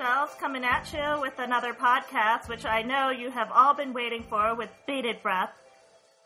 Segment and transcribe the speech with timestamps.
[0.00, 4.56] Coming at you with another podcast, which I know you have all been waiting for
[4.56, 5.50] with bated breath.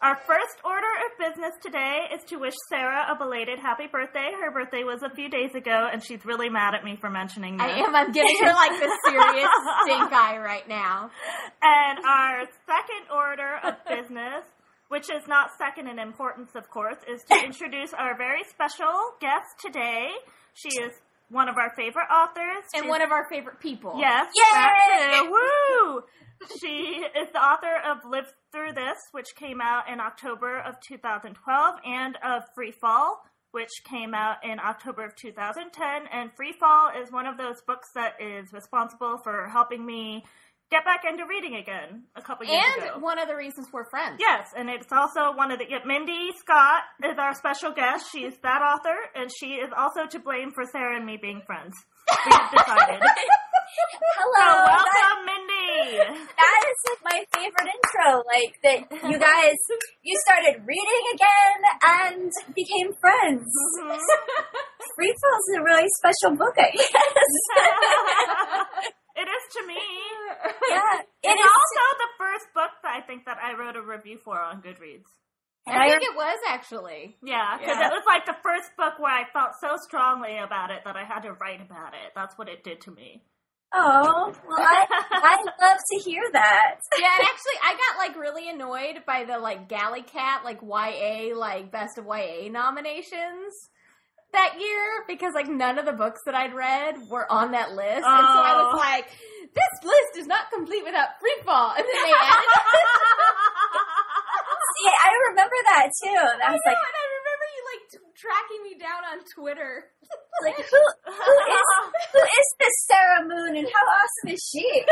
[0.01, 4.31] Our first order of business today is to wish Sarah a belated happy birthday.
[4.41, 7.57] Her birthday was a few days ago, and she's really mad at me for mentioning
[7.57, 7.67] this.
[7.67, 7.97] I am.
[7.97, 9.51] I'm giving her like the serious
[9.83, 11.11] stink eye right now.
[11.61, 14.45] And our second order of business,
[14.87, 19.59] which is not second in importance, of course, is to introduce our very special guest
[19.61, 20.11] today.
[20.55, 20.93] She is
[21.31, 22.65] one of our favorite authors.
[22.75, 23.95] And one of our favorite people.
[23.99, 24.33] Yes.
[24.37, 25.21] Yay!
[25.29, 26.03] Woo!
[26.61, 31.75] She is the author of Live Through This, which came out in October of 2012,
[31.87, 36.03] and of Free Fall, which came out in October of 2010.
[36.13, 40.25] And Free Fall is one of those books that is responsible for helping me
[40.75, 42.95] get back into reading again a couple years And ago.
[42.95, 44.19] And one of the reasons we're friends.
[44.19, 48.11] Yes, and it's also one of the yeah, Mindi Scott is our special guest.
[48.11, 51.75] She's that author, and she is also to blame for Sarah and me being friends.
[52.27, 53.01] We have decided.
[54.19, 54.51] Hello.
[54.55, 55.99] So that, welcome, Mindi.
[56.37, 58.23] that is like my favorite intro.
[58.27, 58.79] Like that
[59.11, 59.57] you guys
[60.03, 63.47] you started reading again and became friends.
[63.85, 63.99] Mhm.
[64.97, 67.35] Free Fall is a really special book, I guess.
[69.17, 69.79] it is to me.
[70.71, 71.01] yeah.
[71.01, 74.19] It It's is also the first book that I think that I wrote a review
[74.25, 75.09] for on Goodreads.
[75.67, 77.17] and I I, think it was actually.
[77.23, 77.89] Yeah, because Yeah.
[77.89, 81.05] it was like the first book where I felt so strongly about it that I
[81.05, 82.13] had to write about it.
[82.15, 83.23] That's what it did to me.
[83.77, 86.77] Oh, well I I love to hear that.
[86.97, 91.99] Yeah, actually, I got like really annoyed by the like GalleyCat like YA like best
[91.99, 93.53] of YA nominations
[94.35, 98.05] that year because like none of the books that I'd read were on that list,
[98.05, 98.79] and so I was Oh.
[98.79, 99.07] like,
[99.55, 102.51] this list is not complete without Freefall, and then they added.
[104.75, 106.11] See, I remember that too.
[106.11, 109.19] I I was know, like, and I remember you like t- tracking me down on
[109.35, 109.85] Twitter.
[110.43, 111.69] like who who is
[112.13, 114.65] who is this Sarah Moon and how awesome is she?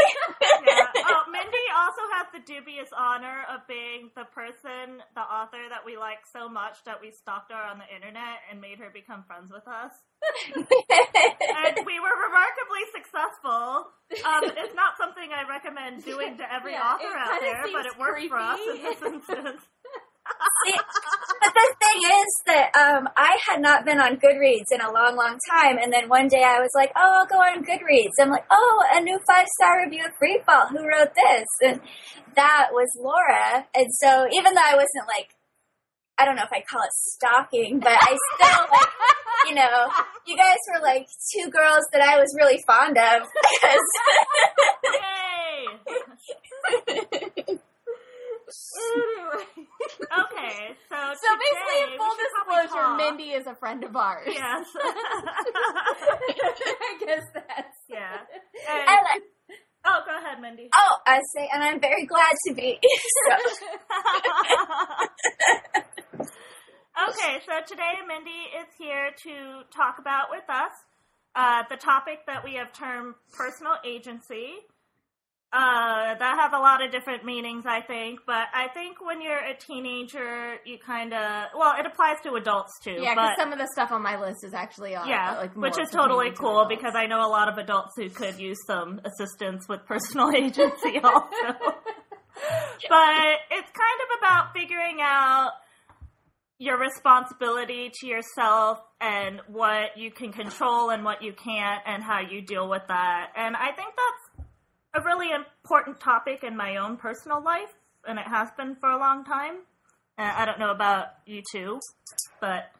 [0.66, 0.86] yeah.
[1.02, 5.96] Oh, Mindi also has the dubious honor of being the person, the author that we
[5.96, 9.50] like so much that we stalked her on the internet and made her become friends
[9.50, 9.92] with us.
[10.54, 13.90] And we were remarkably successful.
[14.22, 17.98] Um, it's not something I recommend doing to every Yeah, author out there, but it
[17.98, 19.62] worked for us in this instance.
[20.22, 20.78] See,
[21.42, 25.16] but the thing is that um, I had not been on Goodreads in a long,
[25.16, 28.30] long time, and then one day I was like, "Oh, I'll go on Goodreads." I'm
[28.30, 30.70] like, "Oh, a new five star review of Freefall.
[30.70, 31.80] Who wrote this?" And
[32.36, 33.66] that was Laura.
[33.74, 35.34] And so, even though I wasn't like,
[36.18, 38.90] I don't know if I call it stalking, but I still like,
[39.48, 39.90] you know,
[40.26, 43.26] you guys were like two girls that I was really fond of
[43.60, 43.88] because.
[47.48, 47.58] Yay!
[48.76, 49.44] anyway,
[50.22, 54.26] Okay, so so basically, in full disclosure, Mindi is a friend of ours.
[54.28, 54.66] Yes.
[54.76, 54.78] I
[57.04, 58.18] guess that's yeah.
[58.68, 59.22] I And,
[59.86, 60.68] oh, go ahead, Mindi.
[60.74, 62.78] oh, I say, and I'm very glad to be.
[67.08, 68.30] Okay, so today Mindi
[68.60, 70.70] is here to talk about with us
[71.34, 74.52] uh, the topic that we have termed personal agency.
[75.52, 79.36] Uh, that have a lot of different meanings, I think, but I think when you're
[79.36, 82.96] a teenager, you kind of well, it applies to adults too.
[82.98, 85.06] Yeah, because some of the stuff on my list is actually on.
[85.06, 88.08] yeah, like which is totally to cool because I know a lot of adults who
[88.08, 91.58] could use some assistance with personal agency also.
[92.88, 95.50] but it's kind of about figuring out
[96.62, 102.20] your responsibility to yourself and what you can control and what you can't and how
[102.20, 103.32] you deal with that.
[103.36, 104.21] And I think that's
[104.94, 107.74] a really important topic in my own personal life
[108.06, 109.58] and it has been for a long time.
[110.18, 111.80] Uh, I don't know about you two,
[112.40, 112.70] but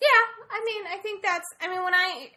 [0.00, 0.08] Yeah,
[0.50, 1.46] I mean, I think that's.
[1.60, 2.30] I mean, when I,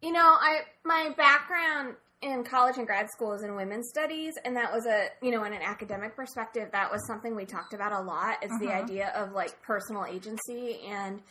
[0.00, 4.56] you know, I my background in college and grad school is in women's studies, and
[4.56, 7.92] that was a, you know, in an academic perspective, that was something we talked about
[7.92, 8.42] a lot.
[8.42, 8.82] Is the Mhm.
[8.82, 11.22] idea of like personal agency and,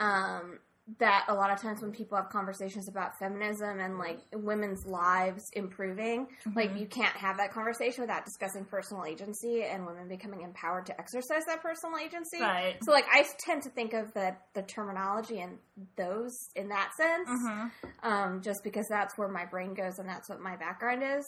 [0.00, 0.60] um,
[0.98, 5.42] that a lot of times when people have conversations about feminism and like women's lives
[5.54, 6.80] improving, like Mhm.
[6.80, 11.42] you can't have that conversation without discussing personal agency and women becoming empowered to exercise
[11.46, 12.38] that personal agency.
[12.40, 12.76] right.
[12.84, 15.58] So like I tend to think of the the terminology and
[15.96, 17.68] those in that sense, hmm
[18.02, 21.24] um, just because that's where my brain goes and that's what my background is.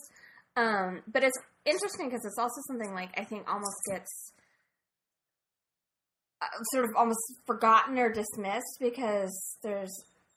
[0.57, 4.33] Um, but it's interesting because it's also something like I think almost gets
[6.43, 9.91] Uh, sort of almost forgotten or dismissed because there's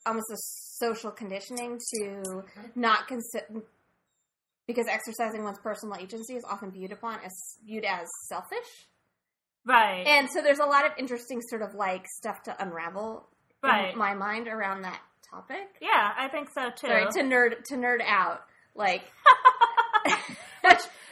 [0.05, 2.43] almost a social conditioning to
[2.73, 3.61] not consider
[4.65, 7.33] because exercising one's personal agency is often viewed upon as
[7.65, 8.87] viewed as selfish.
[9.65, 10.05] Right.
[10.07, 13.27] And so there's a lot of interesting sort of like stuff to unravel
[13.61, 13.91] Right.
[13.91, 15.67] in my mind around that topic?
[15.81, 16.87] Yeah, I think so too.
[16.87, 18.41] Sorry, to nerd to nerd out.
[18.73, 19.03] Like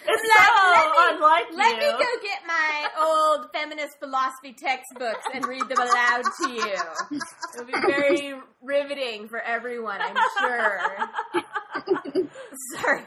[0.07, 1.91] it's Let- so let me- unlike Let you.
[1.91, 7.19] me go get my old feminist philosophy textbooks and read them aloud to you.
[7.55, 10.81] It'll be very riveting for everyone, I'm sure.
[12.75, 13.03] Sorry.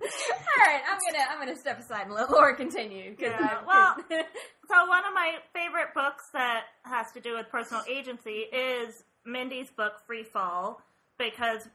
[0.00, 3.14] All right, I'm gonna I'm gonna step aside and let Laura continue.
[3.18, 3.96] Yeah, I- well-
[4.70, 9.70] So one of my favorite books that has to do with personal agency is Mindi's
[9.70, 10.82] book Free Fall
[11.18, 11.66] because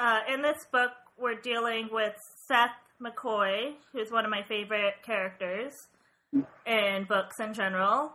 [0.00, 2.14] uh, in this book we're dealing with
[2.48, 5.72] Seth McCoy, who's one of my favorite characters
[6.66, 8.12] in books in general,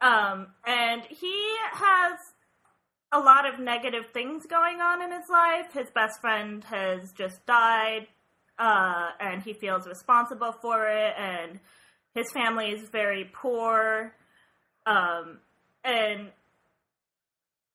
[0.00, 2.18] um, and he has
[3.12, 5.72] a lot of negative things going on in his life.
[5.72, 8.06] His best friend has just died,
[8.58, 11.58] uh, and he feels responsible for it, and
[12.14, 14.14] his family is very poor,
[14.86, 15.38] um,
[15.84, 16.28] and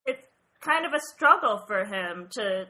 [0.06, 0.21] it's
[0.62, 2.68] kind of a struggle for him to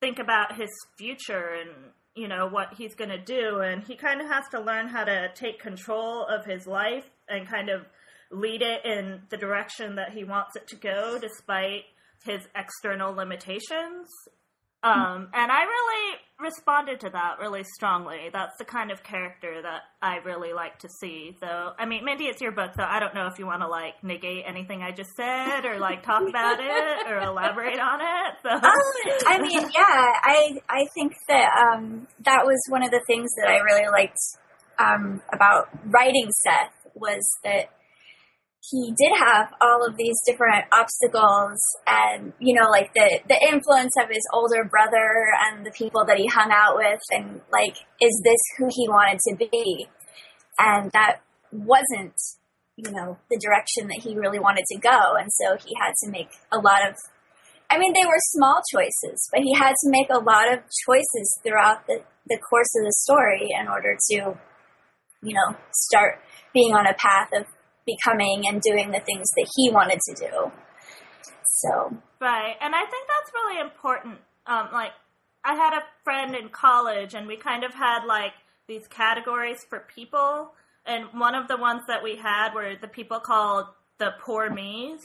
[0.00, 1.70] think about his future and
[2.18, 5.04] you know what he's going to do, and he kind of has to learn how
[5.04, 7.82] to take control of his life and kind of
[8.30, 11.84] lead it in the direction that he wants it to go, despite
[12.24, 14.08] his external limitations.
[14.82, 18.30] Um, and I really responded to that really strongly.
[18.32, 21.36] That's the kind of character that I really like to see.
[21.40, 23.68] So, I mean, Mindi, it's your book, so I don't know if you want to
[23.68, 28.34] like negate anything I just said or like talk about it or elaborate on it.
[28.42, 28.72] So, Um,
[29.26, 33.48] I mean, yeah, I I think that um, that was one of the things that
[33.48, 34.18] I really liked
[34.78, 37.70] um, about writing Seth was that
[38.70, 43.92] he did have all of these different obstacles and you know like the the influence
[44.02, 48.20] of his older brother and the people that he hung out with and like is
[48.24, 49.86] this who he wanted to be?
[50.58, 51.20] And that
[51.52, 52.18] wasn't
[52.76, 55.14] you know the direction that he really wanted to go.
[55.16, 56.96] And so he had to make a lot of
[57.70, 61.38] I mean, they were small choices, but he had to make a lot of choices
[61.42, 64.38] throughout the, the course of the story in order to,
[65.22, 66.18] you know, start
[66.54, 67.44] being on a path of
[67.92, 70.52] becoming and doing the things that he wanted to do.
[71.62, 74.18] So, Right, and I think that's really important.
[74.46, 74.92] Um, like,
[75.44, 78.32] I had a friend in college, and we kind of had like
[78.66, 80.52] these categories for people,
[80.84, 83.66] and one of the ones that we had were the people called
[83.98, 85.00] the poor me's,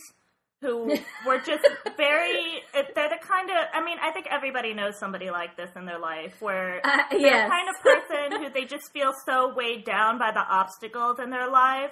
[0.62, 0.86] who
[1.28, 1.66] were just
[1.98, 2.62] very.
[2.96, 3.58] They're the kind of.
[3.74, 7.20] I mean, I think everybody knows somebody like this in their life, where Uh, they're
[7.20, 7.48] yes.
[7.48, 11.30] the kind of person who they just feel so weighed down by the obstacles in
[11.30, 11.92] their life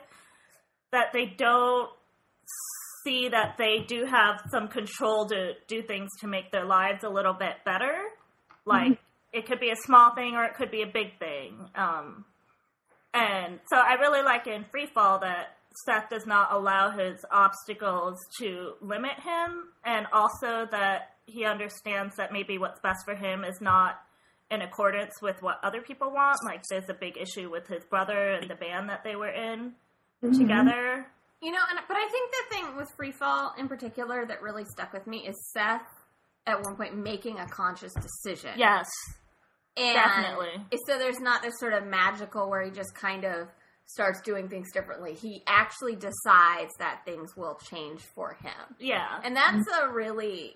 [0.91, 1.89] that they don't
[3.03, 7.09] see that they do have some control to do things to make their lives a
[7.09, 7.97] little bit better.
[8.65, 8.99] Like
[9.33, 11.57] it could be a small thing or it could be a big thing.
[11.75, 12.25] Um,
[13.13, 18.73] and so I really like in Freefall that Seth does not allow his obstacles to
[18.81, 23.95] limit him, and also that he understands that maybe what's best for him is not
[24.49, 26.37] in accordance with what other people want.
[26.43, 29.73] Like there's a big issue with his brother and the band that they were in
[30.23, 30.39] Mm-hmm.
[30.39, 31.05] together.
[31.41, 34.93] You know, and but I think the thing with Freefall in particular that really stuck
[34.93, 35.81] with me is Seth
[36.45, 38.51] at one point making a conscious decision.
[38.57, 38.87] Yes,
[39.75, 40.65] and definitely.
[40.85, 43.47] So there's not this sort of magical where he just kind of
[43.85, 45.13] starts doing things differently.
[45.13, 48.75] He actually decides that things will change for him.
[48.79, 49.19] Yeah.
[49.23, 50.55] And that's a really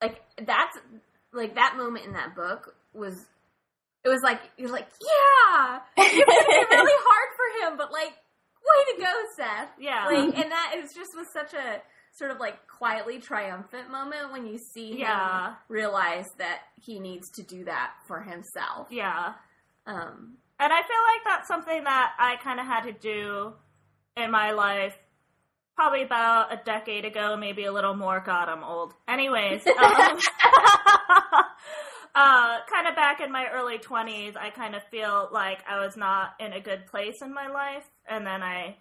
[0.00, 0.78] like that's
[1.32, 3.14] like that moment in that book was
[4.04, 8.12] it was like you're like, yeah, it's gonna really hard for him, but like,
[8.70, 9.68] way to go, Seth.
[9.78, 10.06] Yeah.
[10.06, 11.80] Like, and that is just was such a
[12.12, 15.48] sort of like quietly triumphant moment when you see Yeah.
[15.50, 18.88] him realize that he needs to do that for himself.
[18.90, 19.34] yeah.
[19.86, 23.52] Um, And I feel like that's something that I kind of had to do
[24.16, 24.96] in my life
[25.76, 28.18] probably about a decade ago, maybe a little more.
[28.20, 28.94] God, I'm old.
[29.06, 30.18] Anyways, um,
[32.14, 35.96] uh, kind of back in my early 20s, I kind of feel like I was
[35.96, 37.88] not in a good place in my life.
[38.08, 38.76] And then I,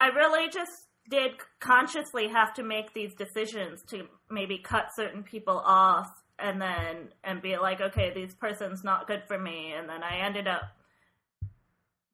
[0.00, 0.70] I really just
[1.10, 7.08] did consciously have to make these decisions to maybe cut certain people off and then
[7.24, 10.62] and be like okay this person's not good for me and then i ended up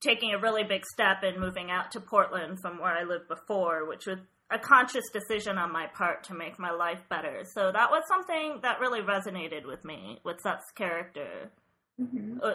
[0.01, 3.87] taking a really big step in moving out to portland from where i lived before
[3.87, 4.19] which was
[4.51, 7.45] a conscious decision on my part to make my life better.
[7.45, 11.51] So that was something that really resonated with me with seth's character.
[12.01, 12.39] Mhm.
[12.43, 12.55] Uh,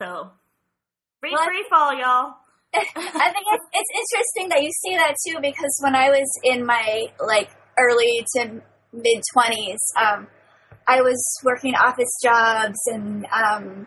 [0.00, 0.30] so
[1.20, 2.34] free Well, I- free fall y'all.
[2.74, 2.80] I
[3.32, 7.06] think it's, it's interesting that you see that too because when I was in my
[7.18, 8.60] like early to
[8.92, 10.28] mid twenties, um,
[10.86, 13.86] I was working office jobs and um,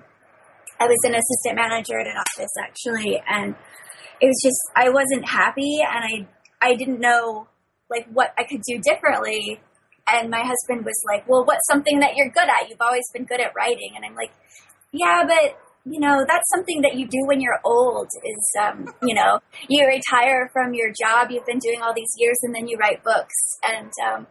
[0.80, 3.56] I was an assistant manager at an office actually, and
[4.20, 6.28] it was just I wasn't happy and I
[6.62, 7.48] I didn't know
[7.90, 9.60] like what I could do differently
[10.10, 12.70] and my husband was like, "Well, what's something that you're good at?
[12.70, 14.32] You've always been good at writing." And I'm like,
[14.92, 18.08] "Yeah, but you know, that's something that you do when you're old.
[18.24, 19.40] Is um, you know,
[19.70, 23.04] you retire from your job you've been doing all these years, and then you write
[23.04, 24.28] books." And um,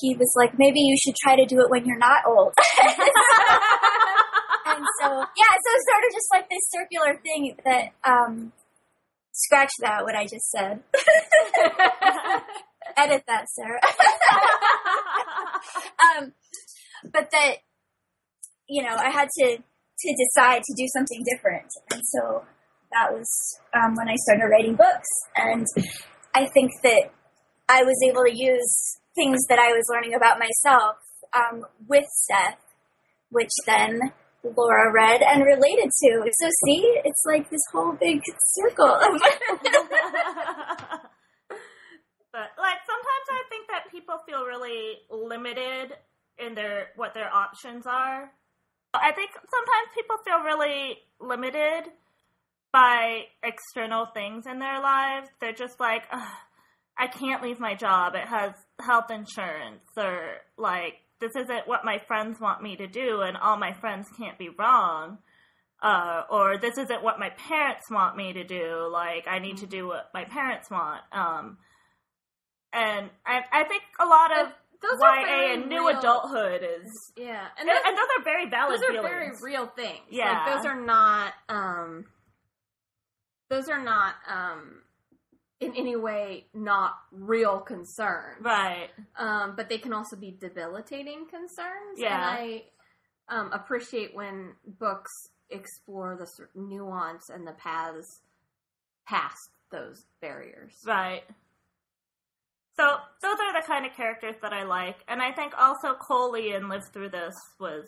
[0.00, 2.52] he was like, "Maybe you should try to do it when you're not old."
[4.66, 7.92] and so, yeah, so it's sort of just like this circular thing that.
[8.04, 8.52] Um,
[9.34, 10.80] scratch that what I just said.
[12.96, 13.80] Edit that, Sarah.
[16.18, 16.32] um,
[17.12, 17.56] but that
[18.68, 22.44] you know, I had to to decide to do something different, and so
[22.92, 23.26] that was
[23.74, 25.08] um, when I started writing books.
[25.36, 25.66] And
[26.34, 27.10] I think that
[27.68, 30.96] I was able to use things that I was learning about myself
[31.34, 32.58] um, with Seth,
[33.30, 34.00] which then
[34.56, 36.30] Laura read and related to.
[36.40, 38.22] So see, it's like this whole big
[38.54, 38.98] circle.
[42.32, 45.96] but like sometimes I think that people feel really limited
[46.38, 48.30] in their what their options are.
[48.92, 51.90] I think sometimes people feel really limited
[52.72, 55.28] by external things in their lives.
[55.40, 56.02] They're just like,
[56.96, 58.14] I can't leave my job.
[58.14, 63.20] It has health insurance or like this isn't what my friends want me to do
[63.22, 65.18] and all my friends can't be wrong.
[65.82, 68.88] Uh, or this isn't what my parents want me to do.
[68.90, 71.02] Like I need to do what my parents want.
[71.12, 71.58] Um,
[72.72, 74.52] and I, I think a lot of
[74.82, 78.74] those YA and new real, adulthood is yeah, and, those, and those are very valid.
[78.74, 79.08] Those are feelings.
[79.08, 80.00] very real things.
[80.10, 81.32] Yeah, like, those are not.
[81.48, 82.04] Um,
[83.48, 84.82] those are not um,
[85.64, 88.42] in any way not real concerns.
[88.42, 88.88] Right.
[89.16, 91.98] Um, but they can also be debilitating concerns.
[91.98, 92.14] Yeah.
[92.14, 92.62] And I
[93.28, 95.12] um, appreciate when books
[95.50, 98.20] explore the sort of nuance and the paths
[99.06, 100.72] past those barriers.
[100.86, 101.22] Right.
[102.76, 102.82] So
[103.22, 106.68] those are the kind of characters that I like, and I think also Coley in
[106.68, 107.84] Live Through This was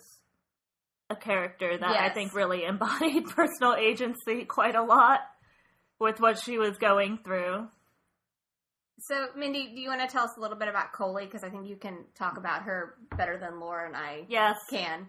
[1.10, 5.20] a character that I think really embodied personal agency quite a lot
[5.98, 7.68] with what she was going through.
[9.00, 11.26] So, Mindi, do you want to tell us a little bit about Coley?
[11.26, 14.56] Because I think you can talk about her better than Laura and I Yes.
[14.70, 15.08] can.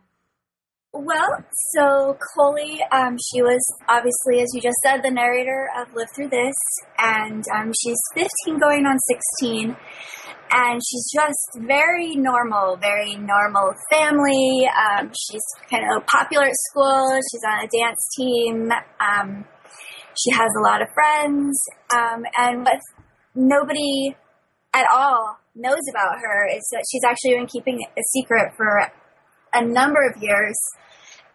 [0.93, 1.29] Well,
[1.73, 6.29] so Coley, um, she was obviously, as you just said, the narrator of Live Through
[6.29, 6.55] This,
[6.97, 8.97] and um, she's 15 going on
[9.39, 9.75] 16,
[10.49, 14.67] and she's just very normal, very normal family.
[14.67, 19.45] Um, she's kind of popular at school, she's on a dance team, um,
[20.23, 21.57] she has a lot of friends,
[21.93, 22.79] um, and what
[23.35, 24.15] nobody
[24.73, 28.91] at all knows about her is that she's actually been keeping a secret for
[29.53, 30.57] a number of years,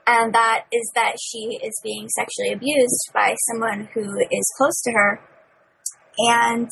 [0.06, 4.92] and that is that she is being sexually abused by someone who is close to
[4.92, 5.20] her.
[6.18, 6.68] And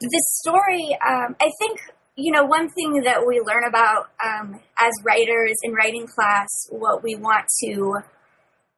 [0.00, 1.78] this story, um, I think,
[2.16, 7.02] you know, one thing that we learn about um, as writers in writing class, what
[7.02, 8.02] we want to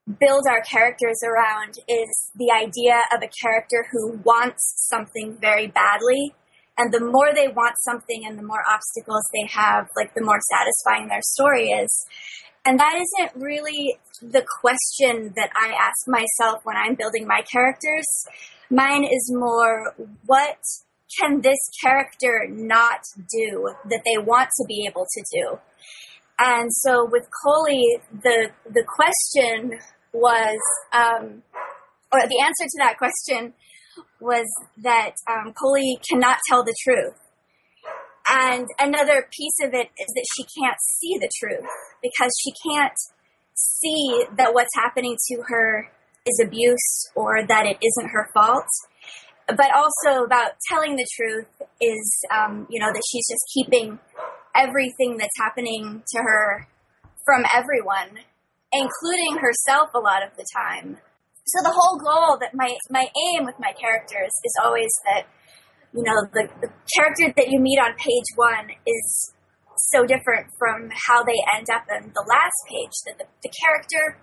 [0.06, 6.34] build our characters around is the idea of a character who wants something very badly
[6.76, 10.40] and the more they want something and the more obstacles they have, like the more
[10.50, 12.06] satisfying their story is.
[12.66, 18.06] And that isn't really the question that I ask myself when I'm building my characters.
[18.70, 19.94] Mine is more,
[20.26, 20.58] what
[21.18, 25.58] can this character not do that they want to be able to do?
[26.38, 29.78] And so with Coley, the the question
[30.14, 30.58] was,
[30.92, 31.42] um,
[32.12, 33.52] or the answer to that question
[34.20, 34.46] was
[34.78, 37.18] that um, Coley cannot tell the truth.
[38.30, 41.68] And another piece of it is that she can't see the truth
[42.02, 42.96] because she can't
[43.54, 45.90] see that what's happening to her
[46.26, 48.66] is abuse or that it isn't her fault.
[49.46, 51.46] But also about telling the truth
[51.80, 53.98] is, um, you know, that she's just keeping
[54.56, 56.66] everything that's happening to her
[57.26, 58.20] from everyone,
[58.74, 60.98] including herself a lot of the time.
[61.46, 65.26] So the whole goal that my my aim with my characters is always that
[65.92, 69.32] you know the, the character that you meet on page one is
[69.92, 72.94] so different from how they end up in the last page.
[73.06, 74.18] That the, the character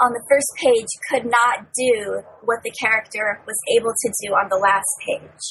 [0.00, 4.48] on the first page could not do what the character was able to do on
[4.48, 5.44] the last page,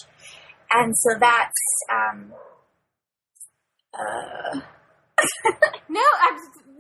[0.73, 1.63] and so that's
[1.93, 2.33] um,
[3.93, 4.61] uh,
[5.89, 6.37] No, I'm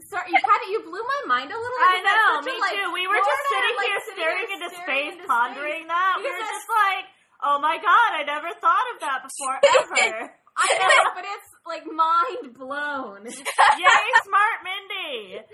[0.07, 0.27] sorry.
[0.31, 1.87] You kind of you blew my mind a little bit.
[1.87, 2.89] I because know, that's such me a, like, too.
[2.95, 5.85] We were Laura just sitting are, like, here sitting staring here into space, into pondering
[5.85, 5.91] space.
[5.91, 6.13] that.
[6.19, 7.05] We were just like,
[7.43, 9.55] oh my god, I never thought of that before
[10.07, 10.33] ever.
[10.57, 13.21] I know, but it's like mind blown.
[13.29, 15.37] Yay, smart Mindi!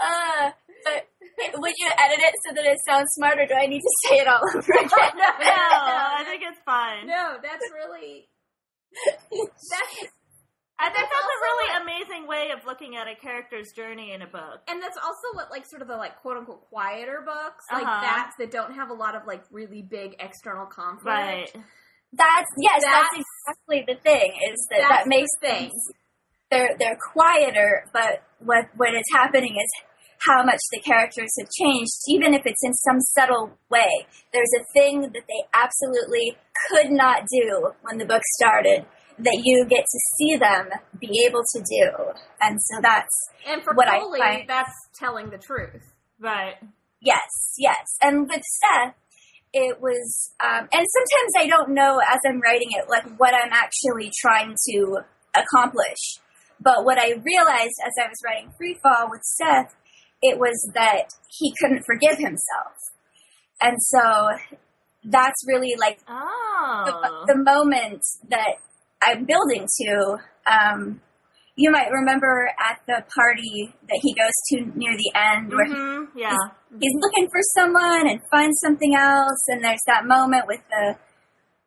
[0.00, 0.48] uh,
[0.80, 3.94] but would you edit it so that it sounds smart, or do I need to
[4.08, 4.88] say it all over again?
[4.88, 7.06] no, I think it's fine.
[7.06, 8.28] No, that's really
[9.44, 10.08] That's
[10.80, 14.12] I think That's that's a really what- amazing way of looking at a character's journey
[14.12, 14.60] in a book.
[14.68, 18.00] and that's also what like sort of the like quote unquote quieter books like Uh-huh.
[18.00, 21.04] that that don't have a lot of like really big external conflict.
[21.06, 21.50] Right.
[22.12, 24.32] That's yes, that's, That's- exactly the thing.
[24.50, 25.72] Is that that makes the things
[26.50, 29.70] they're they're quieter, but what what is happening is
[30.26, 34.06] how much the characters have changed, even if it's in some subtle way.
[34.32, 36.36] There's a thing that they absolutely
[36.68, 38.84] could not do when the book started
[39.18, 40.68] that you get to see them
[41.00, 44.48] be able to do, and so that's And for What I find.
[44.48, 45.82] that's telling the truth.
[46.20, 46.56] Right.
[47.00, 47.86] Yes, yes.
[48.02, 48.94] And with Seth,
[49.52, 53.52] it was, um, and sometimes I don't know as I'm writing it, like what I'm
[53.52, 54.98] actually trying to
[55.34, 56.18] accomplish.
[56.60, 59.76] But what I realized as I was writing Freefall with Seth,
[60.22, 62.74] it was that he couldn't forgive himself.
[63.60, 64.30] And so
[65.04, 66.82] that's really like Oh.
[67.26, 68.56] the, the moment that
[69.02, 70.16] I'm building to.
[70.50, 71.00] Um,
[71.56, 75.72] you might remember at the party that he goes to near the end where he
[75.72, 76.36] hmm Yeah.
[76.80, 80.96] he's looking for someone and finds something else, and there's that moment with the.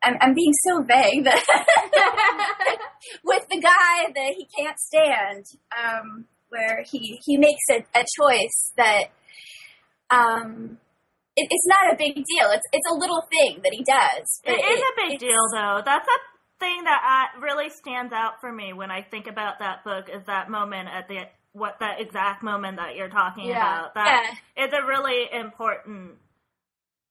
[0.04, 1.44] I'm, I'm being so vague that
[3.24, 5.46] with the guy that he can't stand,
[5.78, 9.04] um, where he he makes a, a choice that
[10.10, 10.78] um,
[11.36, 12.50] it, it's not a big deal.
[12.52, 14.42] It's it's a little thing that he does.
[14.44, 15.82] It is a big deal, though.
[15.86, 16.18] That's a
[16.62, 17.02] thing that
[17.36, 20.06] uh, really stands out for me when I think about that book.
[20.08, 23.58] Is that moment at the what that exact moment that you're talking Yeah.
[23.58, 23.94] about?
[23.96, 24.66] That Yeah.
[24.68, 26.18] is a really important.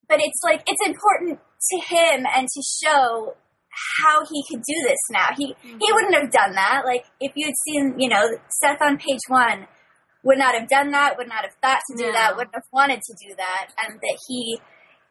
[0.08, 1.38] but it's like it's important
[1.70, 3.34] to him and to show
[4.02, 5.28] how he could do this now.
[5.36, 6.82] He he wouldn't have done that.
[6.84, 9.68] Like if you had seen, you know, Seth on page one
[10.24, 12.12] would not have done that, would not have thought to do No.
[12.12, 14.60] that, wouldn't have wanted to do that, and that he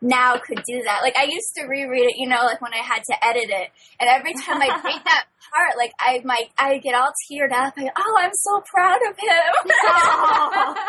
[0.02, 1.00] now could do that.
[1.02, 3.70] Like I used to reread it, you know, like when I had to edit it,
[4.00, 7.74] and every time I read that part, like I might I get all teared up.
[7.78, 10.76] I, oh, I'm so proud of him.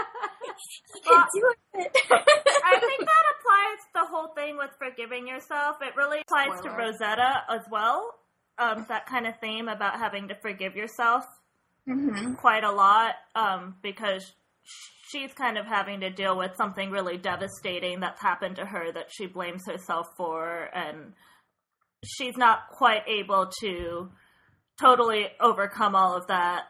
[0.62, 0.86] Oh.
[0.92, 1.96] he could do it.
[2.04, 5.76] I think that applies the whole thing with forgiving yourself.
[5.80, 8.14] It really applies to Rosetta as well.
[8.58, 11.24] Um, that kind of theme about having to forgive yourself
[11.86, 14.32] hmm quite a lot um, because
[15.10, 19.06] she's kind of having to deal with something really devastating that's happened to her that
[19.10, 21.12] she blames herself for, and
[22.04, 24.10] she's not quite able to
[24.80, 26.62] totally overcome all of that.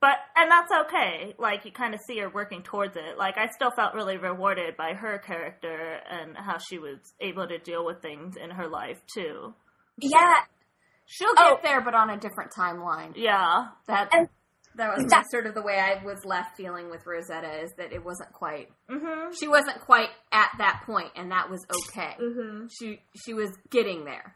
[0.00, 1.34] But and that's okay.
[1.38, 3.16] Like you kind of see her working towards it.
[3.16, 7.56] Like I still felt really rewarded by her character and how she was able to
[7.58, 9.54] deal with things in her life too.
[9.98, 10.34] Yeah,
[11.06, 11.58] She'll get Oh.
[11.62, 13.12] there, but on a different timeline.
[13.14, 13.68] Yeah.
[13.86, 14.28] That And-
[14.76, 17.92] that was That- sort of the way I was left feeling with Rosetta is that
[17.92, 18.70] it wasn't quite.
[18.88, 19.34] Mhm.
[19.38, 22.16] She wasn't quite at that point, and that was okay.
[22.20, 22.70] Mhm.
[22.78, 24.34] She she was getting there.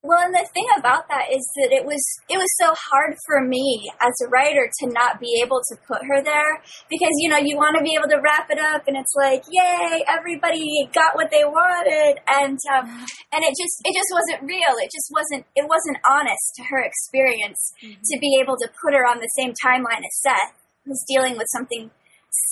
[0.00, 2.00] Well, and the thing about that is that it was
[2.32, 6.00] it was so hard for me as a writer to not be able to put
[6.08, 8.96] her there because you know you want to be able to wrap it up and
[8.96, 12.16] it's like yay everybody got what they wanted.
[12.24, 12.88] And um,
[13.28, 14.72] and it just it just wasn't real.
[14.80, 19.04] It just wasn't it wasn't honest to her experience to be able to put her
[19.04, 20.56] on the same timeline as Seth
[20.88, 21.92] who's dealing with something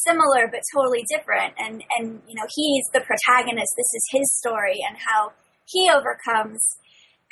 [0.05, 1.57] similar but totally different.
[1.57, 3.73] And and you know he's the protagonist.
[3.73, 5.33] This is his story and how
[5.65, 6.61] he overcomes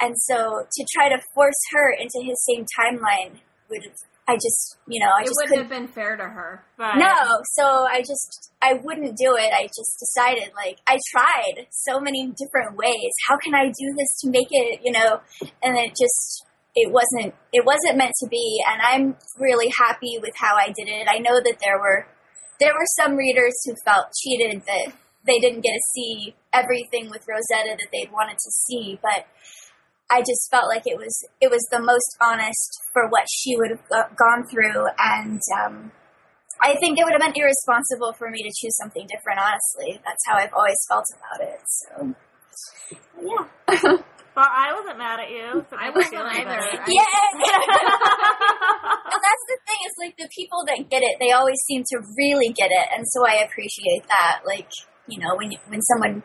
[0.01, 3.83] and so to try to force her into his same timeline would
[4.29, 6.65] I just, you know, I It just wouldn't have been fair to her.
[6.77, 6.99] Right.
[6.99, 7.15] No,
[7.55, 9.53] so I just, I wouldn't do it.
[9.55, 13.13] I just decided, like, I tried so many different ways.
[13.29, 15.21] How can I do this to make it, you know,
[15.63, 18.61] and it just, it wasn't, it wasn't meant to be.
[18.67, 21.07] And I'm really happy with how I did it.
[21.09, 22.09] I know that there were,
[22.59, 24.93] there were some readers who felt cheated that
[25.25, 29.27] they didn't get to see everything with Rosetta that they'd wanted to see, but
[30.11, 33.71] I just felt like it was it was the most honest for what she would
[33.71, 35.91] have gone through, and um,
[36.63, 39.41] I think it would have been irresponsible for me to choose something different.
[39.41, 41.61] Honestly, that's how I've always felt about it.
[41.67, 42.15] So,
[43.21, 43.97] yeah,
[44.37, 45.65] Well, I wasn't mad at you.
[45.65, 46.45] so I wasn't either.
[46.45, 46.61] better.
[46.61, 47.25] I- yeah.
[49.17, 51.97] and that's the thing is like the people that get it, they always seem to
[52.19, 54.43] really get it, and so I appreciate that.
[54.47, 54.69] Like
[55.09, 56.23] you know, when you, when someone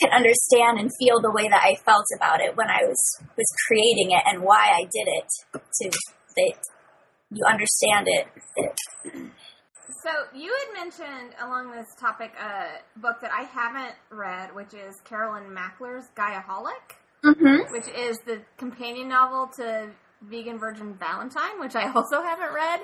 [0.00, 3.00] can understand and feel the way that I felt about it when I was
[3.36, 5.90] was creating it and why I did it, to
[6.36, 6.54] that
[7.30, 8.26] you understand it.
[10.02, 15.00] So you had mentioned along this topic a book that I haven't read, which is
[15.04, 17.70] Carolyn Mackler's Guyaholic, Mhm.
[17.72, 19.90] which is the companion novel to
[20.22, 22.80] Vegan Virgin Valentine, which I also haven't read.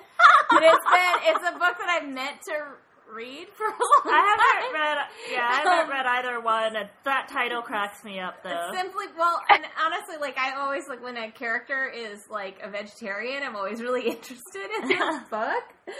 [0.51, 2.77] but it's been it's a book that I've meant to
[3.15, 4.75] read for a long I haven't time.
[4.75, 4.99] read.
[5.31, 6.77] Yeah, I haven't read either one.
[6.77, 8.71] And that title cracks me up though.
[8.75, 13.43] Simply, well, and honestly, like I always like when a character is like a vegetarian,
[13.43, 15.65] I'm always really interested in this book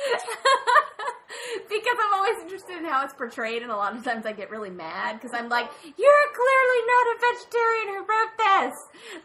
[1.69, 4.51] because I'm always interested in how it's portrayed, and a lot of times I get
[4.51, 8.75] really mad because I'm like, "You're clearly not a vegetarian who wrote this."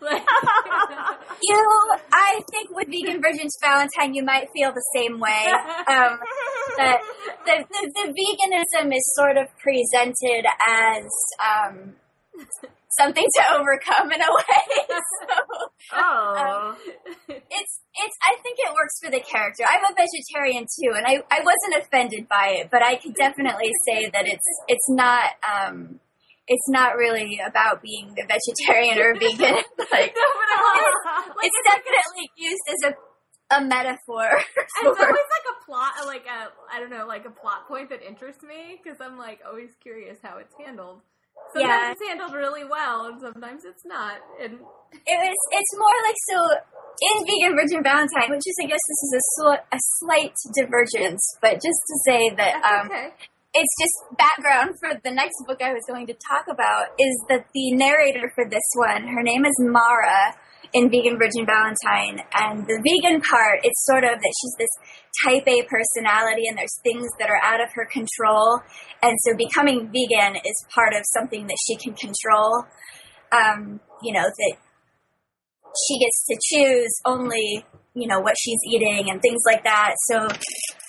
[0.01, 0.23] Like,
[1.43, 1.61] You,
[2.11, 5.45] I think with Vegan Virgins Valentine, you might feel the same way.
[5.87, 6.19] Um,
[6.77, 6.99] that
[7.45, 11.05] the, the, the veganism is sort of presented as
[11.43, 11.93] um,
[12.97, 14.97] something to overcome in a way.
[15.89, 16.75] So oh,
[17.29, 18.17] it's it's.
[18.21, 19.63] I think it works for the character.
[19.63, 23.71] I'm a vegetarian too, and I, I wasn't offended by it, but I could definitely
[23.87, 25.31] say that it's it's not.
[25.47, 26.01] Um,
[26.49, 29.55] it's not really about being a vegetarian or vegan.
[29.91, 30.23] like, No,
[30.59, 32.95] always- like, it's definitely used as a
[33.51, 34.27] a metaphor.
[34.27, 37.89] And it's always like a plot, like a I don't know, like a plot point
[37.89, 41.01] that interests me because I'm like always curious how it's handled.
[41.53, 41.91] Sometimes Yeah.
[41.91, 44.17] it's handled really well, and sometimes it's not.
[44.41, 45.37] And It was.
[45.53, 46.37] It's more like so
[46.97, 51.21] in Vegan Virgin Valentine, which is I guess this is a sl- a slight divergence,
[51.41, 53.13] but just to say that um, okay,
[53.53, 57.45] it's just background for the next book I was going to talk about is that
[57.53, 60.35] the narrator for this one, her name is Mara
[60.73, 64.73] in Vegan Virgin Valentine, and the vegan part, it's sort of that she's this
[65.23, 68.59] type A personality, and there's things that are out of her control,
[69.01, 72.65] and so becoming vegan is part of something that she can control.
[73.31, 74.55] Um, you know that
[75.87, 79.95] she gets to choose only you know what she's eating and things like that.
[80.07, 80.27] So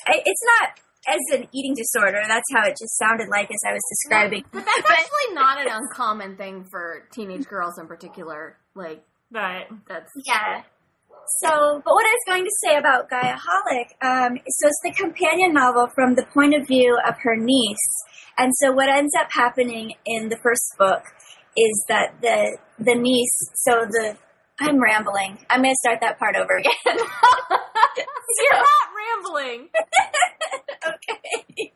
[0.08, 0.78] it's not
[1.08, 2.20] as an eating disorder.
[2.28, 4.44] That's how it just sounded like as I was describing.
[4.52, 8.58] but that's actually not an uncommon thing for teenage girls in particular.
[8.74, 9.02] Like
[9.32, 9.66] right.
[9.88, 10.62] that's Yeah.
[11.40, 15.52] So, but what I was going to say about Guyaholic, um, so it's the companion
[15.52, 17.76] novel from the point of view of her niece.
[18.38, 21.02] And so what ends up happening in the first book
[21.56, 24.16] is that the the niece, so the
[24.60, 25.38] I'm rambling.
[25.50, 26.72] I'm going to start that part over again.
[28.40, 29.68] you're not rambling.
[30.88, 31.72] okay.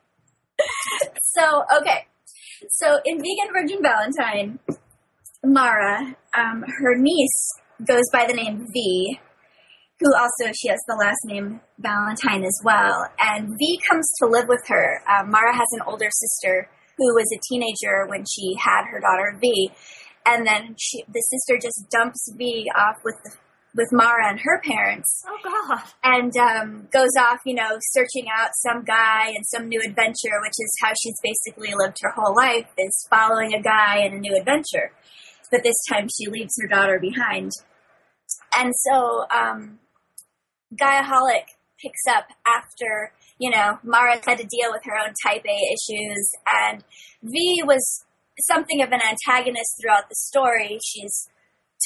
[1.21, 2.07] So, okay.
[2.69, 4.59] So in Vegan Virgin Valentine,
[5.43, 7.49] Mara, um, her niece
[7.85, 9.19] goes by the name V,
[9.99, 13.07] who also she has the last name Valentine as well.
[13.19, 15.01] And V comes to live with her.
[15.09, 19.37] Um, Mara has an older sister who was a teenager when she had her daughter
[19.41, 19.71] V,
[20.25, 23.31] and then she, the sister just dumps V off with the,
[23.75, 25.81] with Mara and her parents Oh God.
[26.03, 30.53] and um, goes off, you know, searching out some guy and some new adventure, which
[30.59, 34.37] is how she's basically lived her whole life, is following a guy and a new
[34.39, 34.91] adventure.
[35.53, 37.51] But this time she leaves her daughter behind.
[38.57, 39.77] And so um,
[40.73, 41.45] Guyaholic
[41.79, 46.27] picks up after, you know, Mara had to deal with her own type A issues,
[46.65, 46.83] and
[47.21, 48.03] V was
[48.49, 50.79] something of an antagonist throughout the story.
[50.83, 51.29] She's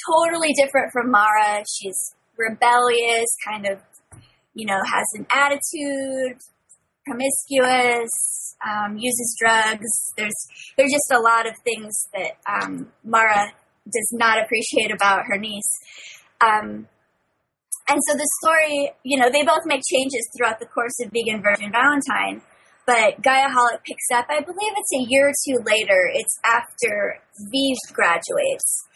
[0.09, 1.65] totally different from Mara.
[1.69, 3.81] She's rebellious, kind of,
[4.53, 6.39] you know, has an attitude,
[7.07, 8.11] promiscuous,
[8.67, 9.89] um, uses drugs.
[10.17, 13.53] There's there's just a lot of things that um, Mara
[13.85, 15.71] does not appreciate about her niece.
[16.41, 16.87] Um,
[17.89, 21.41] and so the story, you know, they both make changes throughout the course of Vegan
[21.41, 22.41] Virgin Valentine.
[22.85, 26.09] But Guyaholic picks up, I believe it's a year or two later.
[26.13, 27.19] It's after
[27.51, 28.86] V graduates.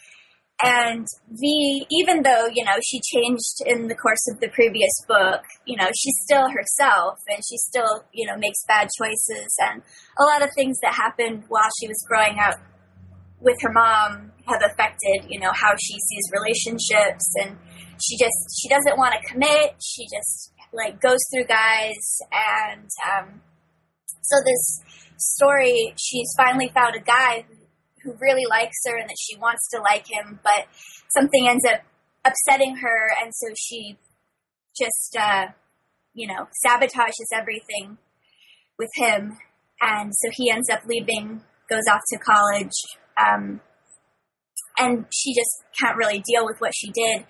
[0.62, 5.42] And V, even though, you know, she changed in the course of the previous book,
[5.66, 9.56] you know, she's still herself and she still, you know, makes bad choices.
[9.60, 9.82] And
[10.18, 12.60] a lot of things that happened while she was growing up
[13.40, 17.34] with her mom have affected, you know, how she sees relationships.
[17.42, 17.58] And
[18.00, 19.74] she just, she doesn't want to commit.
[19.82, 22.18] She just, like, goes through guys.
[22.30, 23.40] And um,
[24.22, 24.80] so this
[25.18, 27.61] story, she's finally found a guy who
[28.02, 30.66] who really likes her and that she wants to like him, but
[31.16, 31.80] something ends up
[32.24, 33.98] upsetting her, and so she
[34.78, 35.46] just, uh,
[36.14, 37.98] you know, sabotages everything
[38.78, 39.38] with him,
[39.80, 42.72] and so he ends up leaving, goes off to college,
[43.18, 43.60] um,
[44.78, 47.26] and she just can't really deal with what she did.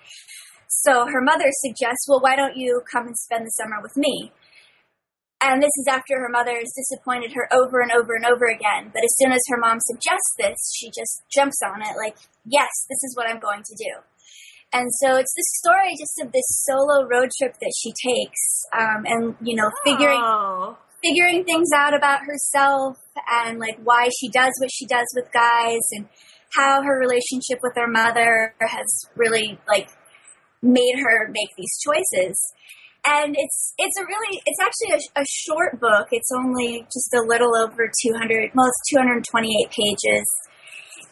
[0.67, 4.31] So her mother suggests, well, why don't you come and spend the summer with me?
[5.45, 8.91] And this is after her mother has disappointed her over and over and over again.
[8.93, 12.71] But as soon as her mom suggests this, she just jumps on it like, yes,
[12.87, 13.91] this is what I'm going to do.
[14.71, 18.41] And so it's this story just of this solo road trip that she takes,
[18.73, 20.77] um, and you know, figuring Oh.
[21.03, 22.97] figuring things out about herself
[23.43, 26.07] and like why she does what she does with guys and
[26.55, 29.89] how her relationship with her mother has really like
[30.63, 32.35] made her make these choices.
[33.05, 36.07] And it's it's a really it's actually a, a short book.
[36.11, 38.51] It's only just a little over 200.
[38.55, 40.25] Well, it's 228 pages,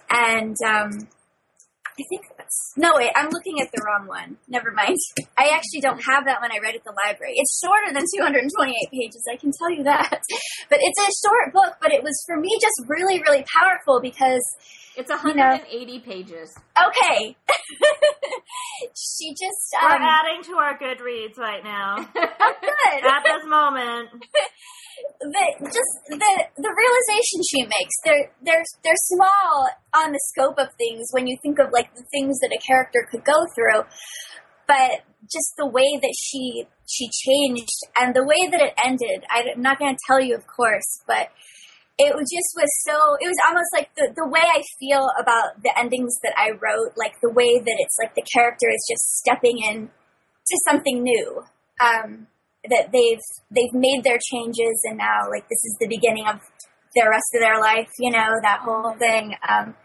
[0.09, 1.07] and um,
[1.99, 3.11] I think that's no wait.
[3.15, 4.37] I'm looking at the wrong one.
[4.47, 4.95] Never mind.
[5.37, 6.51] I actually don't have that one.
[6.51, 7.33] I read at the library.
[7.35, 9.23] It's shorter than 228 pages.
[9.31, 10.23] I can tell you that.
[10.69, 11.75] But it's a short book.
[11.81, 14.43] But it was for me just really really powerful because
[14.97, 16.53] It's 180 pages.
[16.77, 17.35] okay,
[18.95, 21.95] she just We're um, adding to our Goodreads right now.
[22.13, 23.05] good.
[23.05, 24.09] At this moment.
[25.19, 30.67] the just the the realization she makes they're they're they're small on the scope of
[30.77, 33.83] things when you think of like the things that a character could go through
[34.67, 39.61] but just the way that she she changed and the way that it ended i'm
[39.61, 41.29] not going to tell you of course but
[41.97, 45.71] it just was so it was almost like the, the way i feel about the
[45.77, 49.57] endings that i wrote like the way that it's like the character is just stepping
[49.59, 49.87] in
[50.47, 51.43] to something new
[51.79, 52.27] um
[52.69, 56.39] that they've they've made their changes and now like this is the beginning of
[56.95, 59.75] the rest of their life you know that whole thing um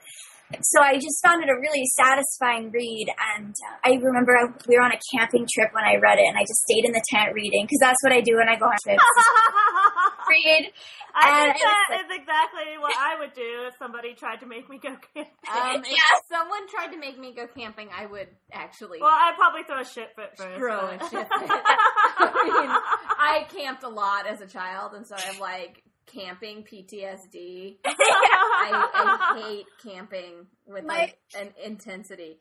[0.62, 3.06] so I just found it a really satisfying read,
[3.36, 6.26] and uh, I remember I, we were on a camping trip when I read it,
[6.26, 8.56] and I just stayed in the tent reading because that's what I do when I
[8.56, 9.02] go on trips.
[10.28, 10.72] read.
[11.18, 14.46] I And think that like- is exactly what I would do if somebody tried to
[14.46, 15.32] make me go camping.
[15.50, 16.20] Um, if Yeah.
[16.30, 19.84] someone tried to make me go camping, I would actually well, I'd probably throw a
[19.84, 20.58] shit fit first.
[20.58, 21.50] throw but- a shit fit.
[22.18, 22.70] I mean,
[23.18, 27.76] I camped a lot as a child, and so I'm like camping PTSD.
[27.84, 32.38] I, I hate camping with My- like an intensity.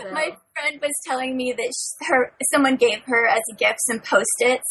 [0.00, 0.10] So.
[0.10, 4.00] My friend was telling me that sh her someone gave her as a gift some
[4.00, 4.64] post-its,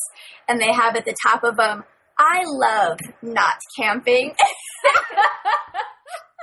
[0.50, 1.84] and they have at the top of them,
[2.18, 4.34] "I love not camping."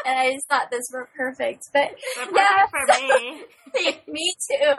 [0.07, 2.67] and I just thought those were perfect, but They're Yeah.
[2.71, 3.43] perfect for me.
[4.07, 4.75] me too.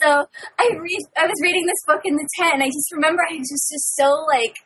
[0.00, 0.26] So
[0.58, 1.00] I read.
[1.16, 3.70] I was reading this book in the tent, and I just remember I was just,
[3.70, 4.56] just so like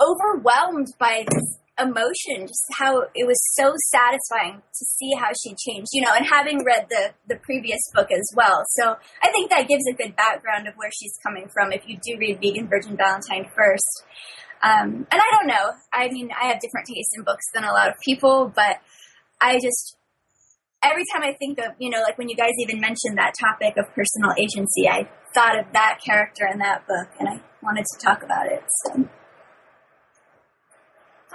[0.00, 5.88] overwhelmed by this emotion, just how it was so satisfying to see how she changed.
[5.92, 9.68] You know, and having read the the previous book as well, so I think that
[9.68, 11.72] gives a good background of where she's coming from.
[11.72, 14.04] If you do read Vegan Virgin Valentine first.
[14.62, 15.72] Um, and I don't know.
[15.92, 18.78] I mean, I have different tastes in books than a lot of people, but
[19.38, 19.96] I just
[20.82, 23.76] every time I think of, you know, like when you guys even mentioned that topic
[23.76, 28.04] of personal agency, I thought of that character in that book and I wanted to
[28.04, 28.62] talk about it.
[28.84, 29.08] So.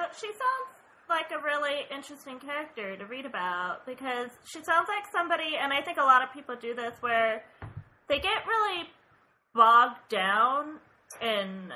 [0.01, 0.69] So she sounds
[1.09, 5.81] like a really interesting character to read about because she sounds like somebody, and I
[5.81, 7.43] think a lot of people do this, where
[8.07, 8.89] they get really
[9.53, 10.77] bogged down
[11.21, 11.71] in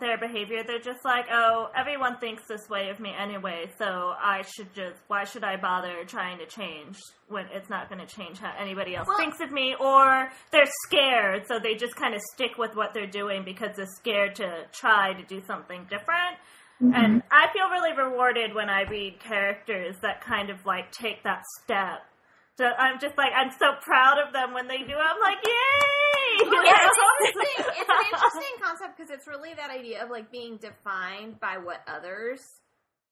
[0.00, 0.64] their behavior.
[0.66, 3.84] They're just like, oh, everyone thinks this way of me anyway, so
[4.18, 6.96] I should just, why should I bother trying to change
[7.28, 9.76] when it's not going to change how anybody else Well- thinks of me?
[9.78, 13.86] Or they're scared, so they just kind of stick with what they're doing because they're
[14.00, 16.38] scared to try to do something different.
[16.80, 21.42] And I feel really rewarded when I read characters that kind of like take that
[21.62, 22.00] step.
[22.58, 24.94] So I'm just like I'm so proud of them when they do.
[24.94, 26.48] I'm like, yay!
[26.50, 26.72] Well, Yeah.
[26.74, 27.64] it's, interesting.
[27.80, 31.80] it's an interesting concept because it's really that idea of like being defined by what
[31.86, 32.40] others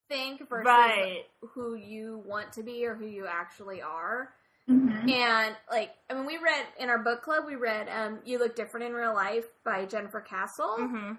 [0.09, 1.22] think versus right.
[1.55, 4.31] who you want to be or who you actually are.
[4.68, 5.11] Mhm.
[5.11, 8.55] And like, I mean, we read in our book club, we read um, "You Look
[8.55, 11.12] Different in Real Life" by Jennifer Castle, hmm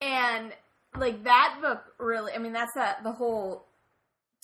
[0.00, 0.52] and
[0.96, 2.32] like that book really.
[2.32, 3.66] I mean, that's a, the whole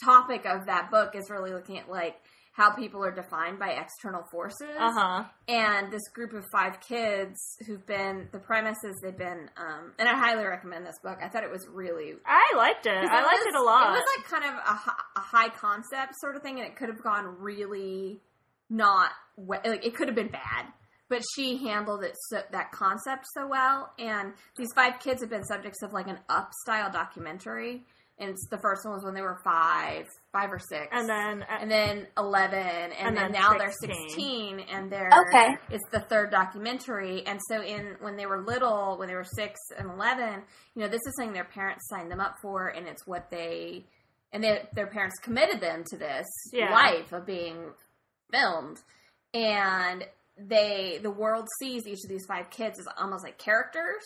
[0.04, 2.16] topic of that book is really looking at like
[2.52, 5.24] how people are defined by external forces Uh huh.
[5.48, 10.08] and this group of five kids who've been the premise is they've been um and
[10.08, 12.92] i highly recommend this book i thought it was really I liked it.
[12.92, 13.88] I liked it a lot.
[13.88, 16.88] it was like kind of a, a high concept sort of thing and it could
[16.88, 18.20] have gone really
[18.68, 20.66] not like it could have been bad
[21.08, 25.44] but she handled it so, that concept so well and these five kids have been
[25.44, 27.84] subjects of like an up style documentary
[28.16, 31.42] and it's, the first one was when they were five five or six and then
[31.42, 33.58] uh, and then 11 and, And then, then now 16.
[33.58, 33.72] they're
[34.08, 35.56] 16 and they're Okay.
[35.70, 39.60] it's the third documentary and so in when they were little when they were 6
[39.78, 40.42] and 11
[40.74, 43.84] you know this is something their parents signed them up for and it's what they
[44.32, 46.72] and they, their parents committed them to this Yeah.
[46.72, 47.70] life of being
[48.32, 48.78] filmed
[49.32, 50.04] and
[50.36, 54.02] they the world sees each of these five kids as almost like characters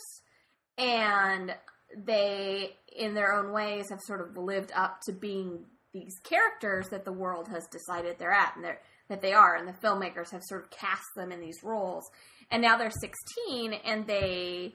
[0.76, 1.54] and
[1.96, 7.04] they in their own ways have sort of lived up to being these characters that
[7.04, 10.42] the world has decided they're at and they're that they are and the filmmakers have
[10.44, 12.04] sort of cast them in these roles.
[12.50, 14.74] And now they're 16 and they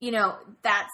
[0.00, 0.90] you know that's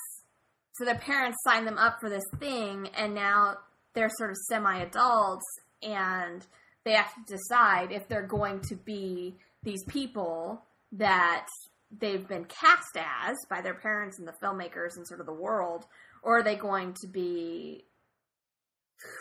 [0.75, 3.57] so their parents signed them up for this thing and now
[3.95, 5.47] they're sort of semi adults
[5.83, 6.47] and
[6.85, 11.47] they have to decide if they're going to be these people that
[11.91, 15.87] they've been cast as by their parents and the filmmakers and sort of the world,
[16.23, 17.85] or are they going to be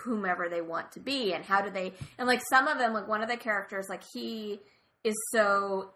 [0.03, 3.07] whomever they want to be and how do they and like some of them like
[3.07, 4.59] one of the characters like he
[5.05, 5.91] is so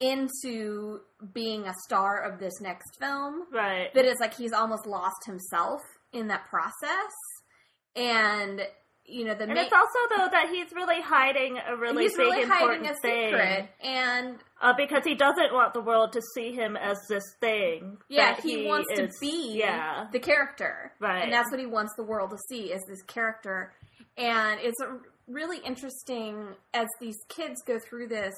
[0.00, 1.00] into
[1.34, 3.92] being a star of this next film Right.
[3.94, 5.82] that it's like he's almost lost himself
[6.12, 7.12] in that process
[7.94, 8.62] and
[9.08, 12.12] you know the And main, it's also though that he's really hiding a really he's
[12.16, 16.12] big really important hiding a thing, secret and uh, because he doesn't want the world
[16.12, 17.96] to see him as this thing.
[18.08, 20.06] yeah that he, wants is- to be Yeah.
[20.12, 21.22] the character Right.
[21.24, 23.72] and that's what he wants the world to see is this character
[24.16, 28.34] and it's a really interesting as these kids go through this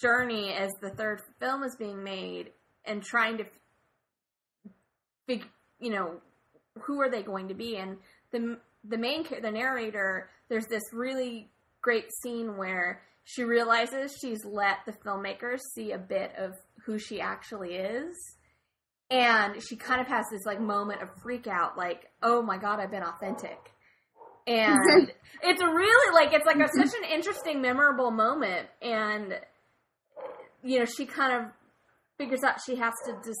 [0.00, 2.50] journey as the third film is being made
[2.84, 3.44] and trying to
[5.26, 5.48] fig-
[5.80, 6.20] you know
[6.82, 7.96] who are they going to be and
[8.32, 14.78] the the main the narrator there's this really great scene where she realizes she's let
[14.86, 16.52] the filmmakers see a bit of
[16.84, 18.14] who she actually is.
[19.10, 22.80] And she kind of has this like moment of freak out like oh my god
[22.80, 23.58] i've been authentic.
[24.46, 24.78] And
[25.42, 28.68] it's really like it's like a, such an interesting memorable moment.
[28.80, 29.34] And
[30.62, 31.50] you know she kind of
[32.18, 33.36] figures out she has to dis-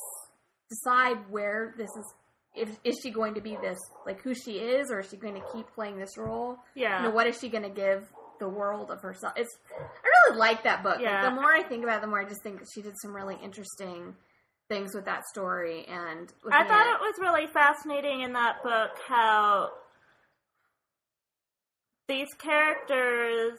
[0.68, 2.14] decide where this is
[2.54, 5.34] if is she going to be this like who she is or is she going
[5.34, 6.98] to keep playing this role Yeah.
[7.02, 8.04] you know what is she going to give
[8.40, 11.22] the world of herself it's i really like that book Like, Yeah.
[11.28, 13.36] the more i think about it the more i just think she did some really
[13.42, 14.14] interesting
[14.68, 18.90] things with that story and I thought at- it was really fascinating in that book
[19.08, 19.70] how
[22.08, 23.58] these characters,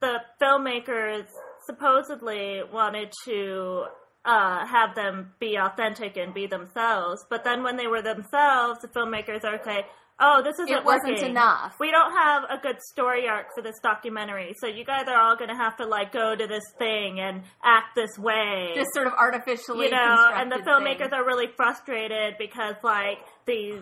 [0.00, 1.26] the filmmakers
[1.66, 3.84] supposedly wanted to
[4.24, 8.88] uh, have them be authentic and be themselves, but then when they were themselves, the
[8.88, 9.82] filmmakers are okay.
[10.20, 11.30] Oh, this isn't it wasn't working.
[11.30, 15.20] enough We don't have a good story arc for this documentary, so you guys are
[15.20, 18.86] all going to have to like go to this thing and act this way this
[18.94, 21.14] sort of artificially you know, and the filmmakers thing.
[21.14, 23.80] are really frustrated because like these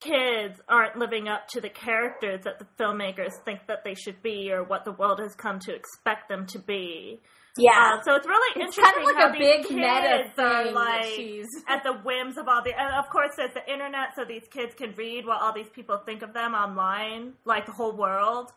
[0.00, 4.52] kids aren't living up to the characters that the filmmakers think that they should be
[4.52, 7.20] or what the world has come to expect them to be.
[7.58, 7.96] Yeah.
[7.98, 11.46] Uh, so it's really it's interesting kind of how like a big meta thing like
[11.68, 14.74] at the whims of all the and of course there's the internet so these kids
[14.74, 18.52] can read what all these people think of them online like the whole world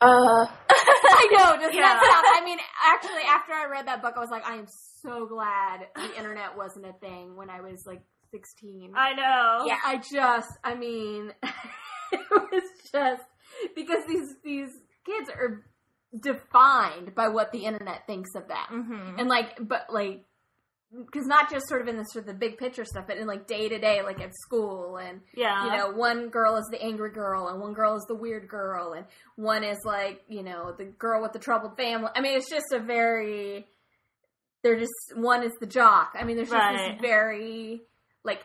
[0.00, 1.82] Uh, I know, does Yeah.
[1.82, 2.26] that sound?
[2.36, 4.66] I mean, actually, after I read that book, I was like, I am
[5.02, 8.92] so glad the internet wasn't a thing when I was like 16.
[8.96, 9.78] i know Yeah.
[9.86, 11.32] I just, I mean,
[12.12, 12.62] it was
[12.92, 13.22] just
[13.74, 14.70] because these these
[15.06, 15.64] kids are
[16.18, 20.24] defined by what the internet thinks of them, hmm and like, but like.
[20.96, 23.26] Because not just sort of in the sort of the big picture stuff, but in
[23.26, 26.80] like day to day, like at school, and yeah you know, one girl is the
[26.80, 30.72] angry girl and one girl is the weird girl and one is like, you know,
[30.78, 32.10] the girl with the troubled family.
[32.14, 33.66] I mean, it's just a very
[34.62, 36.14] they're just one is the jock.
[36.14, 36.92] I mean, there's just Right.
[36.92, 37.82] this very
[38.22, 38.44] like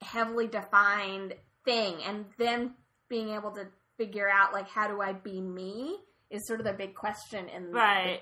[0.00, 1.34] heavily defined
[1.66, 2.76] thing and them
[3.10, 3.66] being able to
[3.98, 5.98] figure out like how do I be me
[6.30, 8.20] is sort of the big question in right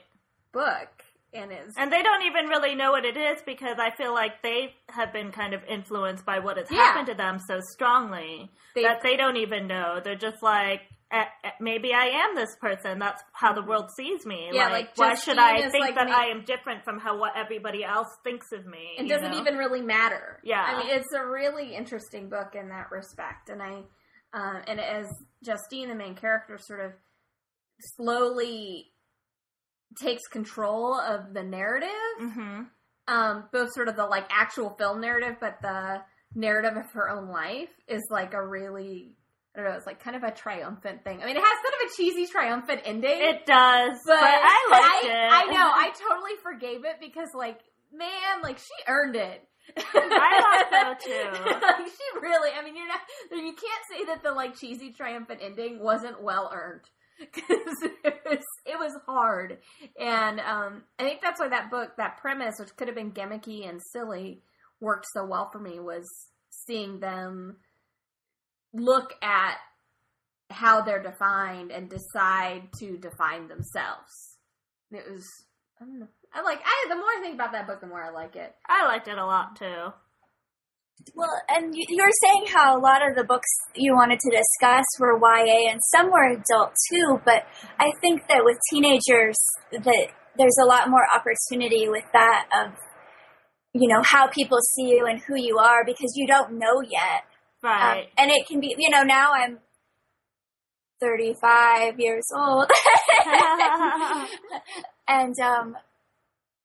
[0.52, 0.88] the book
[1.34, 4.42] and is And they don't even really know what it is because I feel like
[4.42, 6.78] they have been kind of influenced by what has Yeah.
[6.78, 10.00] happened to them so strongly they that they don't even know.
[10.02, 10.80] They're just like,
[11.12, 12.98] eh, eh, maybe I am this person.
[12.98, 14.48] That's how the world sees me.
[14.52, 17.18] Yeah, like, like, why should I think like that me- I am different from how
[17.18, 18.94] what everybody else thinks of me?
[18.98, 19.38] it doesn't know?
[19.40, 20.40] even really matter.
[20.42, 20.62] Yeah.
[20.62, 23.82] I mean, it's a really interesting book in that respect, and I,
[24.32, 25.06] um, and as
[25.44, 26.92] Justine, the main character, sort of
[27.80, 28.92] slowly
[30.00, 31.88] takes control of the narrative,
[32.20, 32.70] Mhm.
[33.08, 36.02] um, both sort of the like actual film narrative, but the
[36.34, 39.14] narrative of her own life is like a really.
[39.56, 39.76] I don't know.
[39.76, 41.20] It's like kind of a triumphant thing.
[41.20, 43.18] I mean, it has sort of a cheesy, triumphant ending.
[43.20, 45.32] It does, but, but, I liked I, it.
[45.32, 45.70] I know.
[45.74, 47.58] I totally forgave it because, like,
[47.92, 49.42] man, like she earned it.
[49.76, 51.44] I thought so, too.
[51.60, 52.50] like, she really.
[52.56, 53.00] I mean, you're not.
[53.32, 56.82] You can't say that the like cheesy, triumphant ending wasn't well earned
[57.34, 59.58] because it was it was hard,
[59.98, 63.68] and um, I think that's why that book, that premise, which could have been gimmicky
[63.68, 64.42] and silly,
[64.80, 65.80] worked so well for me.
[65.80, 66.08] Was
[66.50, 67.56] seeing them
[68.72, 69.56] look at
[70.50, 74.38] how they're defined and decide to define themselves.
[74.90, 75.26] It was
[75.80, 76.08] I don't know.
[76.32, 78.54] I like I the more I think about that book, the more I like it.
[78.66, 79.92] I liked it a lot too.
[81.14, 84.84] Well, and you, were saying how a lot of the books you wanted to discuss
[84.98, 87.44] were YA and some were adult too, but
[87.78, 89.36] I think that with teenagers
[89.72, 92.72] that there's a lot more opportunity with that of
[93.74, 97.24] you know how people see you and who you are because you don't know yet.
[97.62, 98.08] Um, Right.
[98.16, 99.58] and it can be, you know, now I'm
[101.00, 102.70] 35 years old.
[105.08, 105.76] and um,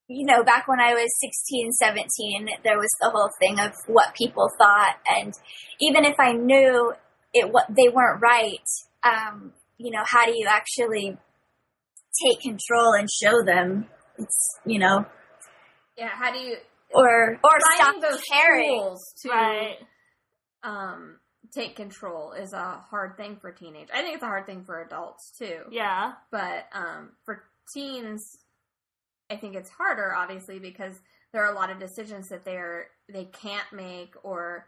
[0.08, 4.14] you know, back when I was 16, 17, there was the whole thing of what
[4.14, 4.96] people thought.
[5.08, 5.32] And
[5.80, 6.92] even if I knew
[7.32, 8.64] it, what they weren't right,
[9.02, 11.16] um, you know, how do you actually
[12.22, 13.86] take control and show them?
[14.18, 15.04] It's, you know,
[15.96, 16.56] Yeah, how do you
[16.94, 18.78] or, or stop those caring.
[18.78, 19.76] tools to Right.
[20.62, 21.18] um
[21.52, 23.88] take control is a hard thing for teenage.
[23.92, 25.58] I think it's a hard thing for adults too.
[25.70, 26.12] Yeah.
[26.30, 27.42] But um for
[27.74, 28.22] teens
[29.30, 31.00] I think it's harder obviously because
[31.32, 34.66] there are a lot of decisions that they're they can't make or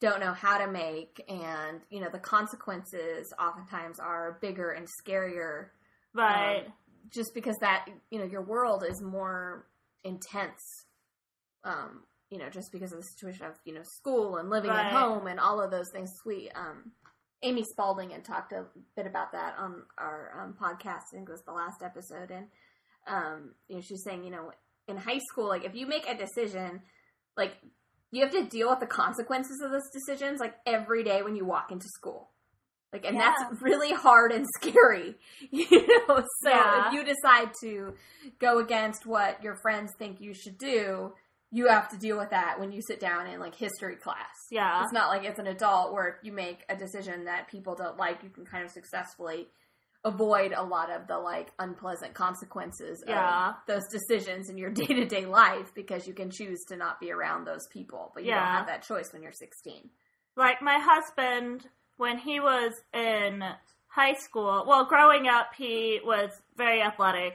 [0.00, 5.68] don't know how to make and you know the consequences oftentimes are bigger and scarier
[6.14, 6.64] Right.
[6.66, 6.72] um,
[7.10, 9.66] just because that you know your world is more
[10.04, 10.84] intense
[11.64, 12.00] um
[12.30, 14.86] you know just because of the situation of you know school and living Right.
[14.86, 16.90] at home and all of those things we um
[17.42, 18.64] amy spalding had talked a
[18.96, 22.46] bit about that on our um, podcast i think it was the last episode and
[23.06, 24.50] um you know she's saying you know
[24.88, 26.80] in high school like if you make a decision
[27.36, 27.52] like
[28.10, 31.44] you have to deal with the consequences of those decisions like every day when you
[31.44, 32.30] walk into school
[32.92, 33.32] like and Yeah.
[33.38, 35.14] that's really hard and scary
[35.50, 36.88] you know so Yeah.
[36.88, 37.94] if you decide to
[38.38, 41.14] go against what your friends think you should do
[41.54, 44.82] you have to deal with that when you sit down in like history class Yeah.
[44.84, 47.96] it's not like it's an adult where if you make a decision that people don't
[47.96, 49.48] like you can kind of successfully
[50.04, 53.50] avoid a lot of the like unpleasant consequences Yeah.
[53.50, 57.44] of those decisions in your day-to-day life because you can choose to not be around
[57.46, 59.88] those people but you don't have that choice when you're 16
[60.36, 63.44] like my husband when he was in
[63.86, 67.34] high school well growing up he was very athletic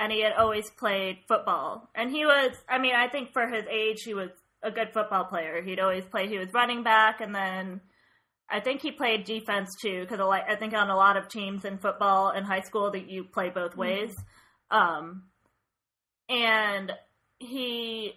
[0.00, 1.88] and he had always played football.
[1.94, 4.30] And he was i mean i think for his age he was
[4.62, 5.62] a good football player.
[5.62, 7.80] He'd always played he was running back and then
[8.50, 11.78] i think he played defense too because i think on a lot of teams in
[11.78, 14.14] football in high school that you play both ways.
[14.70, 15.24] Um
[16.28, 16.92] and
[17.38, 18.12] he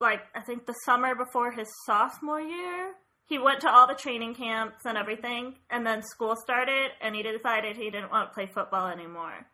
[0.00, 2.92] like I think the summer before his sophomore year,
[3.26, 7.22] he went to all the training camps and everything, and then school started, and he
[7.22, 9.46] decided he didn't want to play football anymore,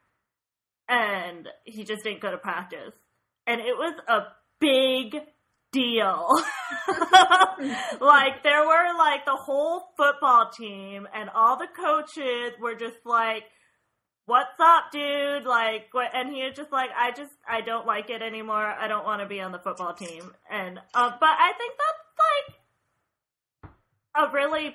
[0.88, 2.94] and he just didn't go to practice,
[3.46, 4.20] and it was a
[4.59, 5.22] big
[5.73, 6.29] deal.
[8.01, 13.45] like there were like the whole football team and all the coaches were just like
[14.29, 15.45] what's up, dude?
[15.45, 16.11] Like, what?
[16.14, 18.62] And he was just like, I just, I don't like it anymore.
[18.62, 20.33] I don't want to be on the football team.
[20.51, 22.53] And, uh, but I think that's
[23.64, 24.75] like a really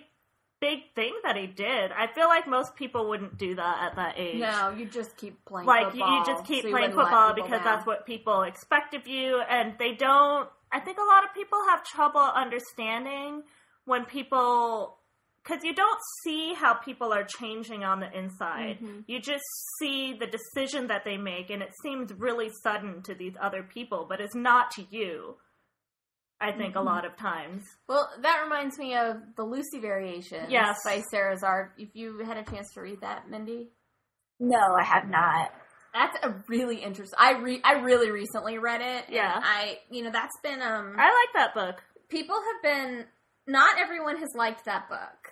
[0.60, 1.92] big thing that he did.
[1.92, 4.40] I feel like most people wouldn't do that at that age.
[4.40, 7.52] no you just keep playing Like, you, football, you just keep so playing football because
[7.52, 7.64] down.
[7.64, 9.40] that's what people expect of you.
[9.48, 13.44] And they don't, I think a lot of people have trouble understanding
[13.86, 14.98] when people
[15.44, 18.80] because you don't see how people are changing on the inside.
[18.80, 19.04] Mhm.
[19.08, 19.44] You just
[19.78, 24.06] see the decision that they make, and it seems really sudden to these other people,
[24.08, 25.38] but it's not to you.
[26.40, 26.80] I think Mhm.
[26.80, 27.66] a lot of times.
[27.88, 30.50] Well, that reminds me of the Lucy variation.
[30.50, 30.78] Yes.
[30.86, 31.72] by Sarah Zarr.
[31.78, 33.70] If you had a chance to read that, Mindi,
[34.40, 35.54] No, I have not.
[35.94, 37.18] That's a really interesting.
[37.20, 39.06] I re- I really recently read it.
[39.10, 39.40] Yeah.
[39.44, 41.82] I you know that's been um I like that book.
[42.10, 43.06] people have been
[43.48, 45.30] not everyone has liked that book.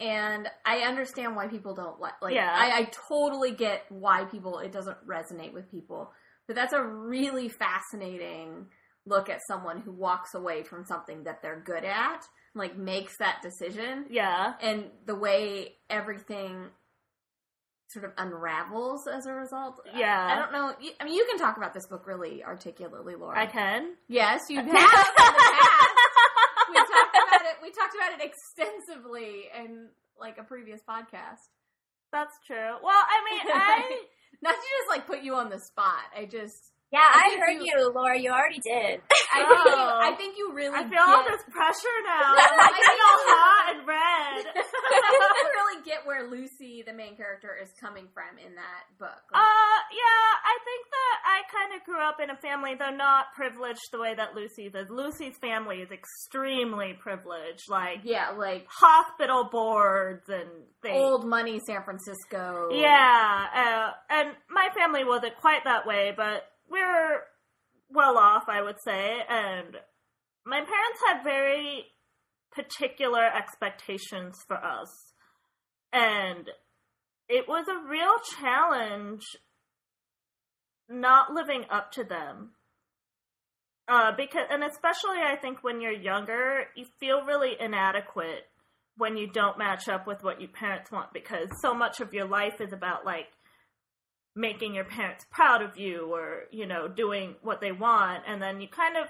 [0.00, 2.50] And I understand why people don't like like Yeah.
[2.54, 6.12] I, I totally get why people it doesn't resonate with people.
[6.46, 8.66] But that's a really fascinating
[9.06, 12.20] look at someone who walks away from something that they're good at,
[12.54, 14.52] like makes that decision Yeah.
[14.60, 16.66] and the way everything
[17.88, 19.80] sort of unravels as a result.
[19.96, 20.28] Yeah.
[20.30, 20.74] I, don't know.
[21.00, 23.38] I mean, you can talk about this book really articulately, Laura.
[23.38, 23.94] I can.
[24.08, 25.10] Yes, you have in the past.
[26.70, 27.56] We talked about it.
[27.62, 29.88] We talked about it extensively in
[30.20, 31.48] like a previous podcast.
[32.12, 32.76] That's true.
[32.82, 34.02] Well, I mean, I.
[34.42, 36.04] Not to just like put you on the spot.
[36.16, 38.18] I just Yeah, I I, heard you- you, Laura.
[38.18, 39.00] You already did.
[39.34, 40.00] I think you, Oh.
[40.00, 42.32] I think you really I feel all this pressure now.
[42.40, 44.40] I'm getting all hot and red.
[44.56, 49.20] I don't really get where Lucy, the main character, is coming from in that book.
[49.34, 53.26] Uh, yeah, I think that I kind of grew up in a family, though not
[53.36, 54.88] privileged the way that Lucy's is.
[54.88, 60.48] Lucy's family is extremely privileged, like yeah, like hospital boards and
[60.80, 60.96] things.
[60.96, 62.68] old money San Francisco.
[62.72, 67.20] Yeah, uh, and my family wasn't quite that way, but we're
[67.90, 69.18] well off, I would say.
[69.28, 69.76] And
[70.44, 71.86] my parents had very
[72.52, 74.88] particular expectations for us,
[75.92, 76.48] and
[77.28, 79.22] it was a real challenge
[80.88, 82.52] not living up to them.
[83.86, 88.44] Uh, because, and especially I think when you're younger, you feel really inadequate
[88.98, 92.26] when you don't match up with what your parents want because so much of your
[92.26, 93.28] life is about like
[94.38, 98.22] making your parents proud of you or, you know, doing what they want.
[98.26, 99.08] And then you kind of,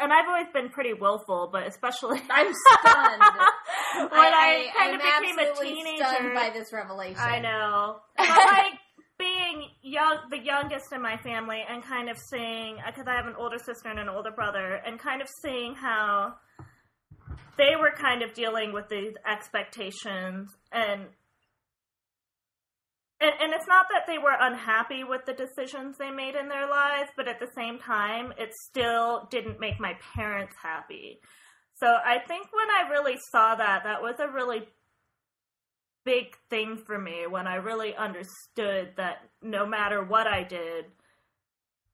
[0.00, 3.22] and I've always been pretty willful, but especially I'm stunned.
[4.10, 6.04] when I, kind I'm of became a teenager.
[6.04, 7.20] stunned by this revelation.
[7.20, 7.96] I know.
[8.18, 8.80] Like
[9.18, 13.34] being young, the youngest in my family, and kind of seeing because I have an
[13.38, 16.34] older sister and an older brother, and kind of seeing how
[17.56, 21.02] they were kind of dealing with these expectations and.
[23.24, 26.68] And, and it's not that they were unhappy with the decisions they made in their
[26.68, 31.20] lives, but at the same time, it still didn't make my parents happy.
[31.76, 34.68] So I think when I really saw that, that was a really
[36.04, 40.84] big thing for me when I really understood that no matter what I did,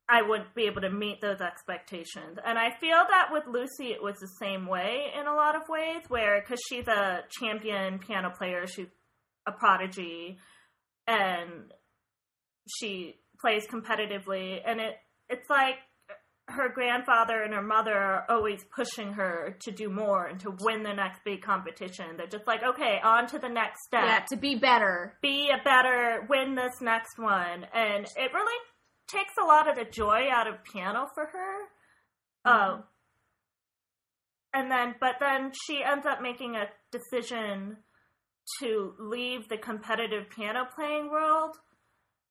[0.08, 2.38] I wouldn't be able to meet those expectations.
[2.44, 5.62] And I feel that with Lucy, it was the same way in a lot of
[5.68, 8.88] ways, where because she's a champion piano player, she's
[9.46, 10.38] a prodigy,
[11.10, 11.72] and
[12.68, 14.94] she plays competitively, and it
[15.28, 15.76] it's like
[16.46, 20.82] her grandfather and her mother are always pushing her to do more and to win
[20.82, 22.16] the next big competition.
[22.16, 24.02] They're just like, okay, on to the next step.
[24.04, 25.16] Yeah, to be better.
[25.22, 27.66] Be a better, win this next one.
[27.72, 28.58] And it really
[29.06, 32.50] takes a lot of the joy out of piano for her.
[32.50, 32.82] Um,
[34.52, 37.76] and then, but then she ends up making a decision
[38.60, 41.56] to leave the competitive piano playing world.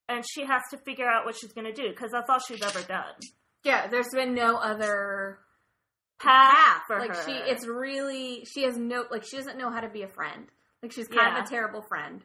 [0.08, 2.64] And she has to figure out what she's going to do because that's all she's
[2.64, 3.14] ever done
[3.64, 5.38] Yeah, there's been no other
[6.20, 6.82] path, path.
[6.88, 7.24] for like her.
[7.26, 10.48] she, it's really she has no like she doesn't know how to be a friend.
[10.82, 11.40] Like she's kind Yeah.
[11.42, 12.24] of a terrible friend.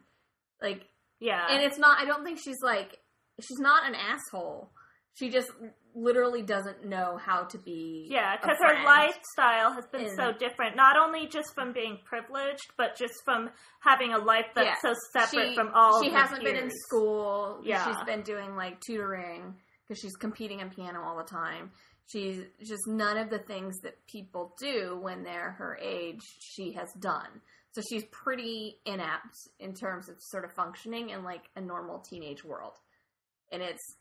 [0.63, 0.83] Like,
[1.21, 1.99] yeah, and it's not.
[2.01, 2.99] I don't think she's like
[3.41, 4.71] she's not an asshole.
[5.15, 5.51] She just
[5.95, 8.07] literally doesn't know how to be.
[8.11, 10.75] yeah, because her lifestyle has been And- so different.
[10.77, 14.93] Not only just from being privileged, but just from having a life that's Yeah.
[14.93, 16.03] so separate she, from all.
[16.03, 17.61] She hasn't been in school.
[17.63, 17.85] Yeah.
[17.87, 21.71] she's been doing like tutoring because she's competing in piano all the time.
[22.07, 26.21] She's just none of the things that people do when they're her age.
[26.41, 27.41] She has done.
[27.73, 32.45] So she's pretty inept in terms of sort of functioning in like a normal teenage
[32.45, 32.75] world.
[33.53, 33.97] And it's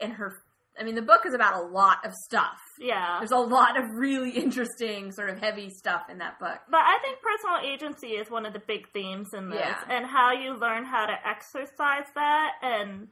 [0.00, 0.42] and her.
[0.80, 2.58] I mean, the book is about a lot of stuff.
[2.78, 6.58] Yeah, There's a lot of really interesting, sort of heavy stuff in that book.
[6.70, 9.78] But I think personal agency is one of the big themes in this, Yeah.
[9.90, 13.08] and how you learn how to exercise that, and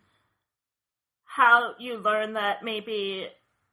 [1.24, 3.26] how you learn that maybe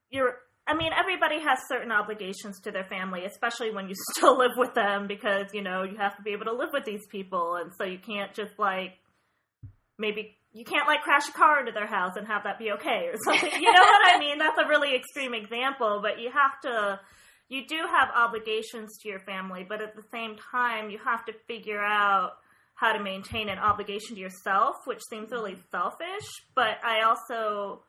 [0.10, 0.36] you're.
[0.66, 4.74] I mean, everybody has certain obligations to their family, especially when you still live with
[4.74, 7.72] them, because you know you have to be able to live with these people, and
[7.78, 8.94] so you can't just like
[9.98, 13.10] maybe you can't like crash a car into their house and have that be okay
[13.12, 13.52] or something.
[13.60, 14.38] You know what I mean?
[14.38, 17.00] That's a really extreme example, but you have to
[17.50, 21.34] you do have obligations to your family, but at the same time, you have to
[21.48, 22.32] figure out
[22.76, 25.62] how to maintain an obligation to yourself, which seems really mm-hmm.
[25.72, 26.28] selfish.
[26.56, 27.84] But I also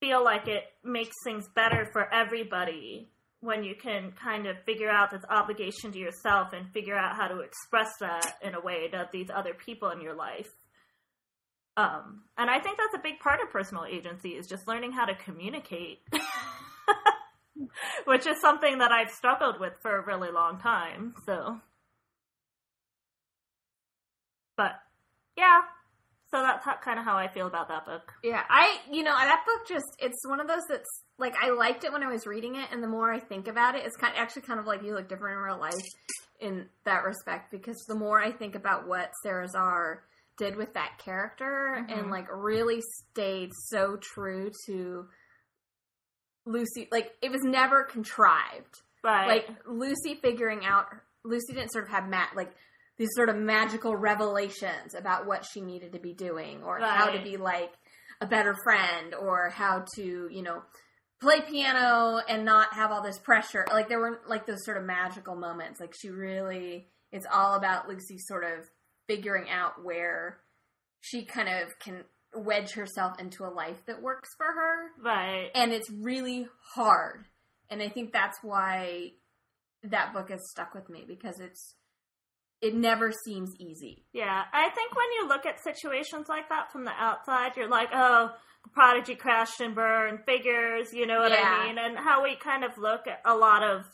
[0.00, 5.10] feel like it makes things better for everybody when you can kind of figure out
[5.10, 9.08] this obligation to yourself and figure out how to express that in a way to
[9.12, 10.50] these other people in your life.
[11.76, 15.04] Um, and I think that's a big part of personal agency is just learning how
[15.04, 16.00] to communicate,
[18.04, 21.14] which is something that I've struggled with for a really long time.
[21.24, 21.60] So,
[24.56, 24.72] but
[25.36, 25.60] yeah,
[26.32, 28.12] so that's how, kind of how I feel about that book.
[28.24, 31.84] Yeah, I you know that book just it's one of those that's like I liked
[31.84, 34.14] it when I was reading it, and the more I think about it, it's kind
[34.16, 35.72] actually kind of like you look different in real life
[36.40, 39.98] in that respect because the more I think about what Sarah Zarr
[40.36, 41.98] did with that character Mhm.
[41.98, 45.08] and like really stayed so true to
[46.46, 48.82] Lucy, like it was never contrived.
[49.02, 49.26] Right.
[49.26, 50.86] Like Lucy figuring out
[51.24, 52.52] Lucy didn't sort of have mat like
[52.96, 57.22] these sort of magical revelations about what she needed to be doing or how to
[57.22, 57.72] be like
[58.20, 60.62] a better friend or how to, you know,
[61.20, 63.66] play piano and not have all this pressure.
[63.72, 65.80] Like there weren't like those sort of magical moments.
[65.80, 68.66] Like she really it's all about Lucy sort of
[69.06, 70.38] figuring out where
[71.00, 72.04] she kind of can
[72.34, 75.50] wedge herself into a life that works for her right.
[75.54, 77.24] and it's really hard.
[77.70, 79.12] And I think that's why
[79.84, 81.74] that book has stuck with me because it's
[82.60, 84.04] it never seems easy.
[84.12, 87.88] Yeah, I think when you look at situations like that from the outside, you're like,
[87.94, 88.30] oh,
[88.64, 91.42] the prodigy crashed and burned, figures, you know what Yeah.
[91.62, 91.78] I mean?
[91.78, 93.84] And how we kind of look at a lot of,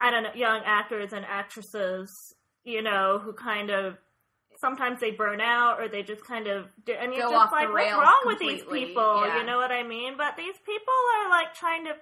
[0.00, 2.34] I don't know, young actors and actresses,
[2.64, 3.96] you know, who kind of
[4.58, 7.68] sometimes they burn out or they just kind of do, and you're Go just like,
[7.72, 9.26] what's wrong with these people?
[9.26, 9.38] yeah.
[9.40, 10.14] You know what I mean?
[10.16, 11.92] But these people are like trying to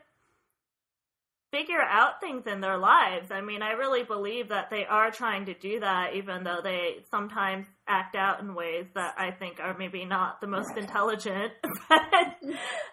[1.50, 3.30] figure out things in their lives.
[3.30, 6.98] I mean, I really believe that they are trying to do that, even though they
[7.10, 11.52] sometimes act out in ways that I think are maybe not the most intelligent.
[11.88, 12.00] but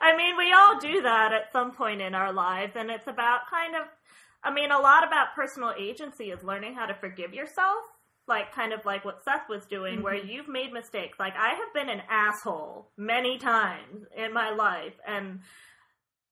[0.01, 3.41] I mean, we all do that at some point in our lives, and it's about
[3.49, 3.83] kind of,
[4.43, 7.83] I mean, a lot about personal agency is learning how to forgive yourself.
[8.27, 10.03] Like, kind of like what Seth was doing, mm-hmm.
[10.03, 11.17] where you've made mistakes.
[11.17, 15.39] Like, I have been an asshole many times in my life, and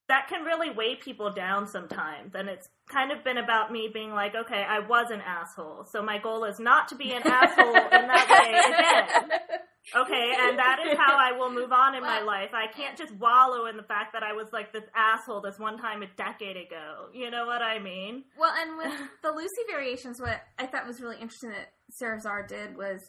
[0.07, 2.35] that can really weigh people down sometimes.
[2.35, 5.85] And it's kind of been about me being like, okay, I was an asshole.
[5.91, 9.39] So my goal is not to be an asshole in that way again.
[9.95, 12.49] Okay, and that is how I will move on in my life.
[12.53, 15.77] I can't just wallow in the fact that I was like this asshole this one
[15.77, 17.09] time a decade ago.
[17.13, 18.23] You know what I mean?
[18.35, 18.91] Well, and with
[19.21, 22.99] the Lucy variations, what I thought was really interesting that Sarah Zarr did was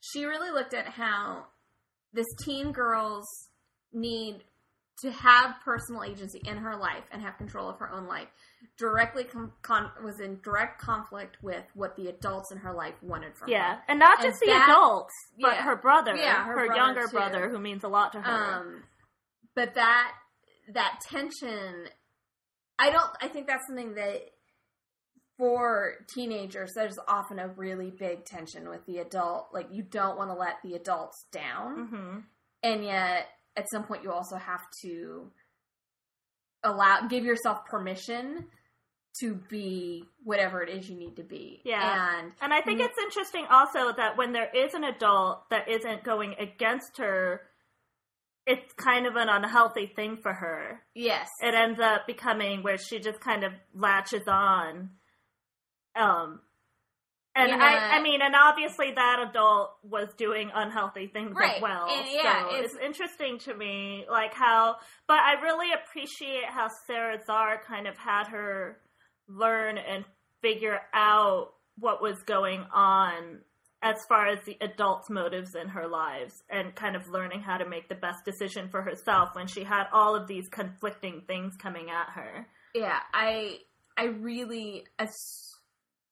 [0.00, 1.46] she really looked at how
[2.12, 3.26] this teen girl's
[3.94, 4.42] need
[5.02, 8.28] to have personal agency in her life and have control of her own life
[8.78, 13.36] directly com- con- was in direct conflict with what the adults in her life wanted
[13.36, 13.58] from yeah.
[13.58, 13.72] her.
[13.74, 16.66] Yeah, and not just and the that, adults, but yeah, her brother, yeah, her, her
[16.66, 17.12] brother younger too.
[17.12, 18.58] brother, who means a lot to her.
[18.60, 18.82] Um,
[19.54, 20.12] but that
[20.72, 21.86] that tension,
[22.78, 23.10] I don't.
[23.20, 24.22] I think that's something that
[25.38, 29.48] for teenagers, there's often a really big tension with the adult.
[29.52, 32.18] Like you don't want to let the adults down, mm-hmm.
[32.62, 33.26] and yet
[33.56, 35.30] at some point you also have to
[36.62, 38.46] allow give yourself permission
[39.20, 41.62] to be whatever it is you need to be.
[41.64, 42.18] Yeah.
[42.18, 46.04] And and I think it's interesting also that when there is an adult that isn't
[46.04, 47.42] going against her
[48.46, 50.80] it's kind of an unhealthy thing for her.
[50.94, 51.28] Yes.
[51.42, 54.90] It ends up becoming where she just kind of latches on
[55.96, 56.40] um
[57.36, 61.56] and I, I mean, and obviously that adult was doing unhealthy things right.
[61.56, 61.86] as well.
[61.90, 64.76] And, yeah, so it's, it's, interesting to me, like how,
[65.06, 68.78] but I really appreciate how Sarah Zarr kind of had her
[69.28, 70.04] learn and
[70.40, 73.40] figure out what was going on
[73.82, 77.68] as far as the adults' motives in her lives and kind of learning how to
[77.68, 81.88] make the best decision for herself when she had all of these conflicting things coming
[81.90, 82.46] at her.
[82.74, 83.58] Yeah, I
[83.96, 85.14] I really as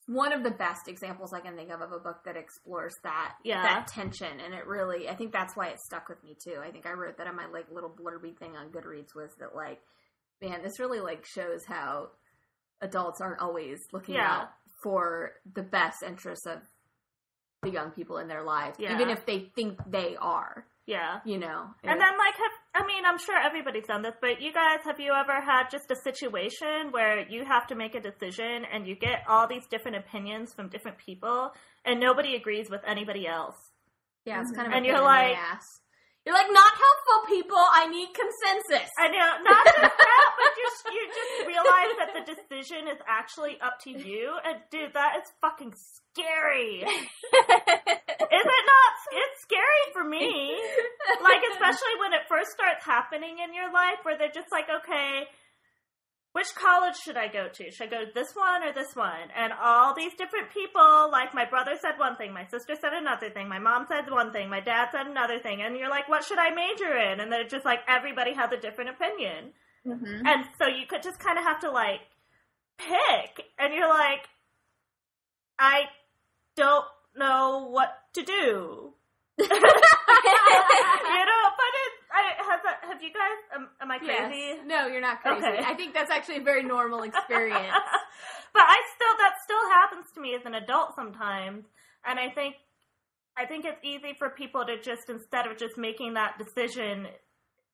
[0.07, 3.34] one of the best examples I can think of of a book that explores that
[3.42, 3.62] yeah.
[3.62, 6.59] that tension, and it really I think that's why it stuck with me too.
[6.62, 9.55] I think I wrote that on my like little blurby thing on Goodreads was that
[9.55, 9.80] like,
[10.42, 12.09] man, this really like shows how
[12.80, 14.30] adults aren't always looking yeah.
[14.30, 14.48] out
[14.82, 16.59] for the best interests of
[17.62, 18.94] the young people in their lives, yeah.
[18.94, 20.66] even if they think they are.
[20.86, 21.20] Yeah.
[21.24, 21.64] You know.
[21.82, 24.99] And then like have I mean, I'm sure everybody's done this, but you guys have
[24.99, 28.97] you ever had just a situation where you have to make a decision and you
[28.97, 31.53] get all these different opinions from different people
[31.85, 33.55] and nobody agrees with anybody else?
[34.25, 35.37] Yeah, it's kind of and you're like
[36.27, 37.61] you're like not helpful people.
[37.61, 38.91] I need consensus.
[38.99, 39.95] I know, not just
[40.57, 45.18] just you just realize that the decision is actually up to you, and dude, that
[45.20, 46.80] is fucking scary.
[46.86, 48.92] is it not?
[49.12, 50.56] It's scary for me.
[51.22, 55.26] Like especially when it first starts happening in your life, where they're just like, okay
[56.34, 57.70] which college should I go to?
[57.70, 59.30] Should I go to this one or this one?
[59.38, 63.30] And all these different people, like my brother said one thing, my sister said another
[63.30, 66.24] thing, my mom said one thing, my dad said another thing, and you're like, what
[66.24, 67.20] should I major in?
[67.20, 69.54] And they're just like everybody has a different opinion.
[69.87, 70.26] Mm-hmm.
[70.26, 72.01] And so you could just kind of have to like
[72.78, 74.28] pick, and you're like,
[75.59, 75.82] I
[76.57, 78.95] don't know what to do.
[79.39, 79.51] you know,
[81.59, 82.22] but it I,
[82.62, 83.39] that, have you guys?
[83.55, 84.55] Am, am I crazy?
[84.55, 84.64] Yes.
[84.66, 85.45] No, you're not crazy.
[85.45, 85.64] Okay.
[85.64, 87.59] I think that's actually a very normal experience.
[88.55, 91.64] but I still that still happens to me as an adult sometimes,
[92.07, 92.55] and I think
[93.37, 97.09] I think it's easy for people to just instead of just making that decision,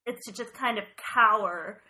[0.07, 1.81] it's to just kind of cower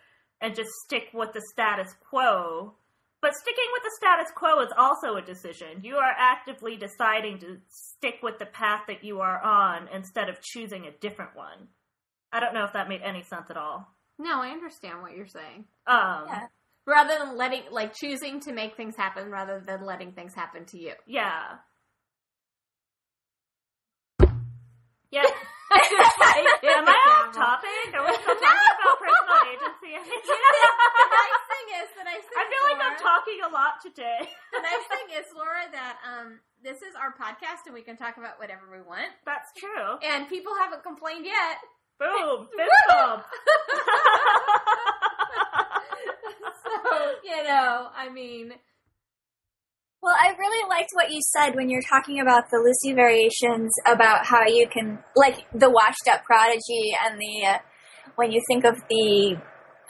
[0.41, 2.73] and just stick with the status quo.
[3.21, 5.83] But sticking with the status quo is also a decision.
[5.83, 10.41] You are actively deciding to stick with the path that you are on instead of
[10.41, 11.67] choosing a different one.
[12.33, 13.87] I don't know if that made any sense at all.
[14.17, 15.65] No, I understand what you're saying.
[15.85, 16.47] Um, yeah.
[16.87, 20.79] Rather than letting, like, choosing to make things happen rather than letting things happen to
[20.79, 20.93] you.
[21.05, 21.57] Yeah.
[25.11, 25.23] Yeah.
[25.73, 27.00] Am I
[27.31, 27.95] off topic?
[27.95, 29.93] Are we still talking about personal agency?
[30.27, 33.79] you know, the nice thing is that I I feel like I'm talking a lot
[33.81, 34.19] today.
[34.51, 38.17] the nice thing is, Laura, that um, this is our podcast and we can talk
[38.17, 39.11] about whatever we want.
[39.25, 39.99] That's true.
[40.03, 41.63] And people haven't complained yet.
[41.99, 42.47] Boom!
[42.57, 43.23] Fist bump!
[46.63, 46.73] so,
[47.23, 48.53] you know, I mean.
[50.01, 54.25] Well, I really liked what you said when you're talking about the Lucy variations about
[54.25, 57.57] how you can, like the washed up prodigy and the, uh,
[58.15, 59.37] when you think of the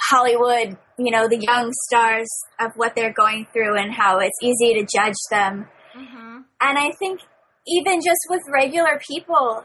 [0.09, 2.27] Hollywood, you know, the young stars
[2.59, 5.67] of what they're going through and how it's easy to judge them.
[5.97, 6.39] Mm-hmm.
[6.59, 7.21] And I think
[7.65, 9.63] even just with regular people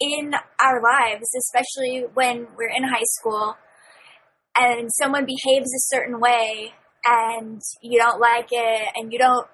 [0.00, 3.56] in our lives, especially when we're in high school
[4.56, 6.72] and someone behaves a certain way
[7.06, 9.46] and you don't like it and you don't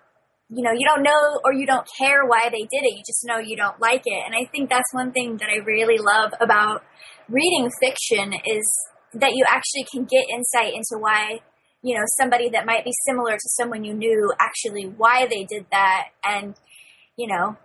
[0.54, 2.96] you know, you don't know or you don't care why they did it.
[2.96, 4.22] You just know you don't like it.
[4.26, 6.84] And I think that's one thing that I really love about
[7.28, 8.62] reading fiction is
[9.14, 11.40] that you actually can get insight into why,
[11.82, 15.64] you know, somebody that might be similar to someone you knew actually why they did
[15.70, 16.54] that and,
[17.16, 17.56] you know,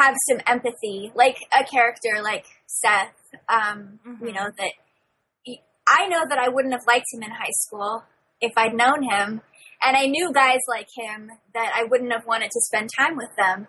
[0.00, 3.14] have some empathy, like a character like Seth,
[3.48, 4.26] um, Mm-hmm.
[4.26, 4.72] you know, that
[5.88, 8.04] I know that I wouldn't have liked him in high school
[8.40, 9.40] if I'd known him.
[9.82, 13.30] And I knew guys like him that I wouldn't have wanted to spend time with
[13.36, 13.68] them.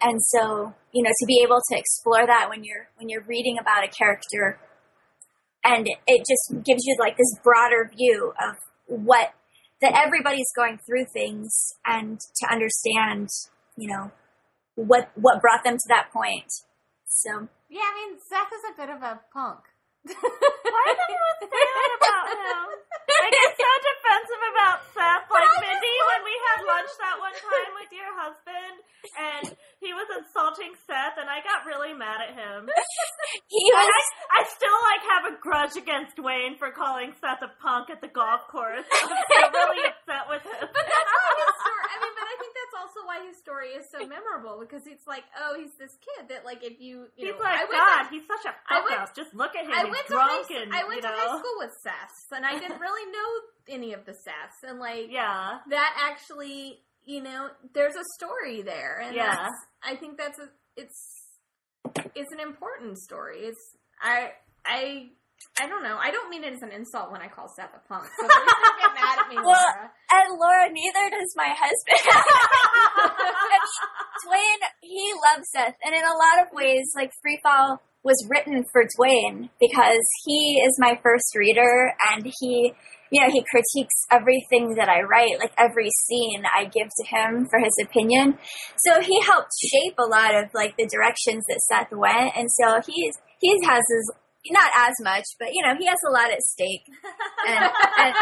[0.00, 3.58] And so, you know, to be able to explore that when you're when you're reading
[3.60, 4.58] about a character
[5.64, 9.32] and it, just gives you like this broader view of what
[9.80, 11.52] that everybody's going through things
[11.86, 13.28] and to understand,
[13.76, 14.10] you know,
[14.74, 16.50] what what brought them to that point.
[17.06, 19.60] So Yeah, I mean, Seth is a bit of a punk.
[20.02, 22.64] Why did anyone say that about him?
[23.22, 25.24] I get so defensive about Seth.
[25.30, 28.74] Like Mindi, when we had lunch that one time with your husband,
[29.14, 29.44] and
[29.78, 32.66] he was insulting Seth, and I got really mad at him.
[33.50, 34.02] he was I,
[34.38, 38.10] I still like have a grudge against Wayne for calling Seth a punk at the
[38.10, 38.86] golf course.
[38.90, 40.66] I'm still really upset with him.
[40.66, 41.51] But that's story.
[41.82, 45.06] I mean, but I think that's also why his story is so memorable because it's
[45.06, 48.02] like, oh, he's this kid that, like, if you, you He's know, like, I God,
[48.04, 49.14] to, he's such a fuck went- up.
[49.14, 49.72] Just look at him.
[49.74, 52.58] I he's went to high, and, I went to high school with Seths, and I
[52.58, 53.28] didn't really know
[53.68, 55.58] any of the Seths, and like, Yeah.
[55.70, 59.48] that actually, you know, there's a story there, and Yeah.
[59.82, 60.98] I think that's a, it's,
[62.14, 63.40] it's an important story.
[63.40, 64.32] It's, I,
[64.64, 65.10] I.
[65.60, 65.96] I don't know.
[66.00, 68.04] I don't mean it as an insult when I call Seth a punk.
[68.04, 69.90] So please don't get mad at me, Well, Laura.
[70.10, 72.02] and Laura, neither does my husband.
[74.26, 78.64] Dwayne, he loves Seth, and in a lot of ways, like Free Fall was written
[78.72, 82.72] for Dwayne because he is my first reader, and he,
[83.10, 87.46] you know, he critiques everything that I write, like every scene I give to him
[87.50, 88.38] for his opinion.
[88.78, 92.80] So he helped shape a lot of like the directions that Seth went, and so
[92.86, 94.12] he's he has his
[94.50, 96.82] not as much, but you know, he has a lot at stake,
[97.46, 98.14] and, and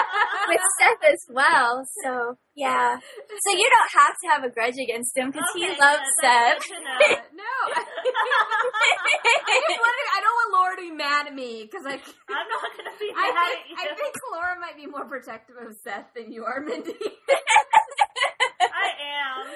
[0.48, 1.82] with Seth as well.
[2.04, 6.04] So yeah, so you don't have to have a grudge against him because he loves
[6.20, 6.28] good.
[6.28, 6.68] That's Seth.
[6.68, 6.98] good to know.
[7.40, 11.94] no, I, just wanted- I don't want Laura to be mad at me because I,
[11.96, 15.72] I'm not gonna be I think, at I think Laura might be more protective of
[15.82, 16.92] Seth than you are, Mindi.
[18.60, 19.46] I am.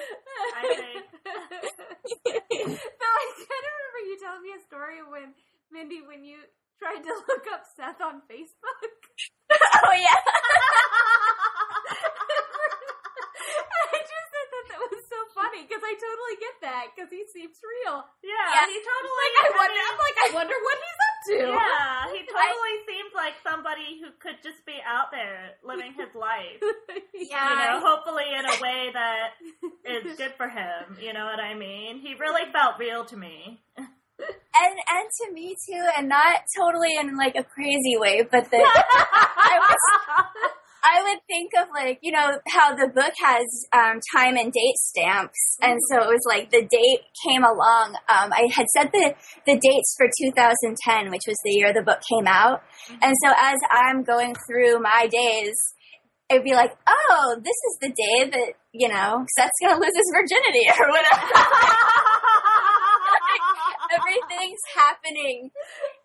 [0.55, 1.05] I think.
[2.25, 5.33] Though I kind of remember you telling me a story when
[5.75, 6.39] Mindi, when you
[6.79, 8.79] tried to look up Seth on Facebook.
[9.51, 10.15] oh yeah,
[13.91, 17.27] I just said that that was so funny because I totally get that because he
[17.27, 18.07] seems real.
[18.23, 18.65] Yeah, Yeah.
[18.71, 19.27] he totally.
[19.35, 21.37] Like I wonder, I'm like I wonder what he's up to.
[21.59, 26.59] Yeah, he totally seems like somebody who could just be out there living his life.
[27.13, 27.51] yeah.
[27.51, 29.35] You know, hopefully in a way that
[29.83, 30.97] is good for him.
[31.03, 31.99] You know what I mean?
[31.99, 33.59] He really felt real to me.
[34.19, 38.83] And and to me too, and not totally in like a crazy way, but that
[39.37, 40.51] I was
[40.85, 44.77] I would think of like, you know, how the book has um, time and date
[44.77, 45.57] stamps.
[45.59, 47.95] And so it was like the date came along.
[48.07, 49.15] Um, I had set the,
[49.47, 52.61] the dates for 2010, which was the year the book came out.
[53.01, 55.55] And so as I'm going through my days,
[56.29, 59.95] it'd be like, oh, this is the day that, you know, Seth's going to lose
[59.95, 61.25] his virginity or whatever.
[64.45, 65.49] Everything's happening.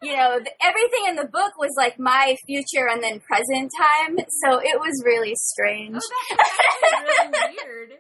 [0.03, 4.17] You know, th- everything in the book was like my future and then present time.
[4.43, 5.97] So it was really strange.
[6.01, 7.91] Oh, that's really weird.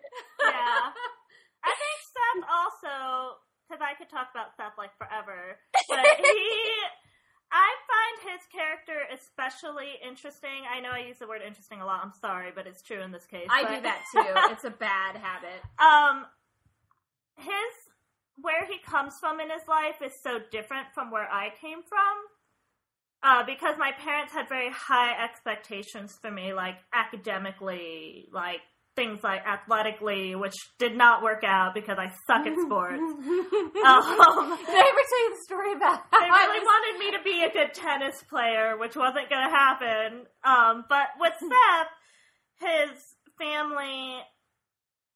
[0.41, 0.91] yeah.
[1.61, 3.37] I think Seth also,
[3.69, 6.49] because I could talk about Seth like forever, but he,
[7.53, 10.65] I find his character especially interesting.
[10.73, 12.01] I know I use the word interesting a lot.
[12.03, 13.47] I'm sorry, but it's true in this case.
[13.51, 14.33] I but- do that too.
[14.57, 15.61] It's a bad habit.
[15.79, 16.25] um,
[17.37, 17.73] his
[18.43, 22.17] where he comes from in his life is so different from where I came from.
[23.23, 28.61] Uh, because my parents had very high expectations for me, like academically, like
[28.97, 33.01] things like athletically, which did not work out because I suck at sports.
[33.81, 34.03] Um,
[34.57, 37.23] Did I ever tell you the story about how they really was- wanted me to
[37.25, 40.27] be a good tennis player, which wasn't going to happen.
[40.45, 41.89] Um, but with Seth,
[42.61, 42.91] his
[43.39, 44.19] family,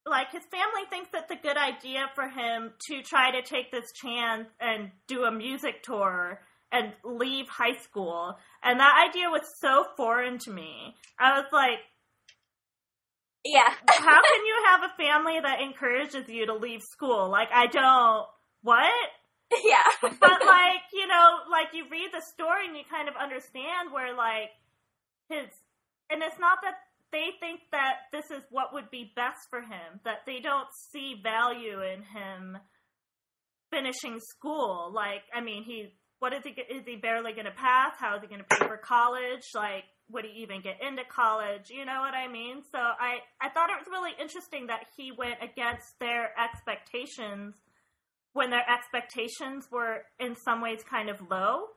[0.07, 3.90] like his family thinks it's a good idea for him to try to take this
[3.92, 6.40] chance and do a music tour
[6.72, 8.36] and leave high school.
[8.62, 10.94] And that idea was so foreign to me.
[11.18, 11.78] I was like,
[13.44, 13.72] Yeah.
[13.88, 17.30] how can you have a family that encourages you to leave school?
[17.30, 18.26] Like, I don't.
[18.62, 18.92] What?
[19.64, 19.84] yeah.
[20.02, 24.14] But like, you know, like you read the story and you kind of understand where
[24.16, 24.50] like
[25.28, 25.46] his
[26.11, 26.74] and it's not that
[27.14, 31.14] they think that this is what would be best for him, that they don't see
[31.22, 32.58] value in him
[33.70, 34.90] finishing school.
[34.92, 37.94] Like, I mean, he what is he is he barely going to pass?
[37.98, 39.46] How is he going to pay for college?
[39.54, 41.70] Like, would he even get into college?
[41.70, 42.62] You know what I mean?
[42.72, 47.54] So I I thought it was really interesting that he went against their expectations
[48.32, 51.70] when their expectations were in some ways kind of low.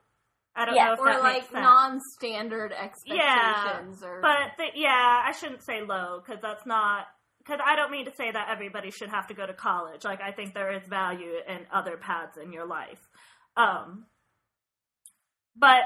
[0.56, 1.62] I don't Yeah, know if or that like makes sense.
[1.62, 7.06] non-standard expectations, or But the, yeah, I shouldn't say low because that's not.
[7.38, 10.04] Because I don't mean to say that everybody should have to go to college.
[10.04, 13.00] Like I think there is value in other paths in your life.
[13.56, 14.04] Um,
[15.56, 15.82] but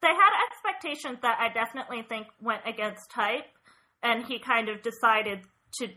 [0.00, 3.46] they had expectations that I definitely think went against type,
[4.02, 5.40] and he kind of decided
[5.80, 5.88] to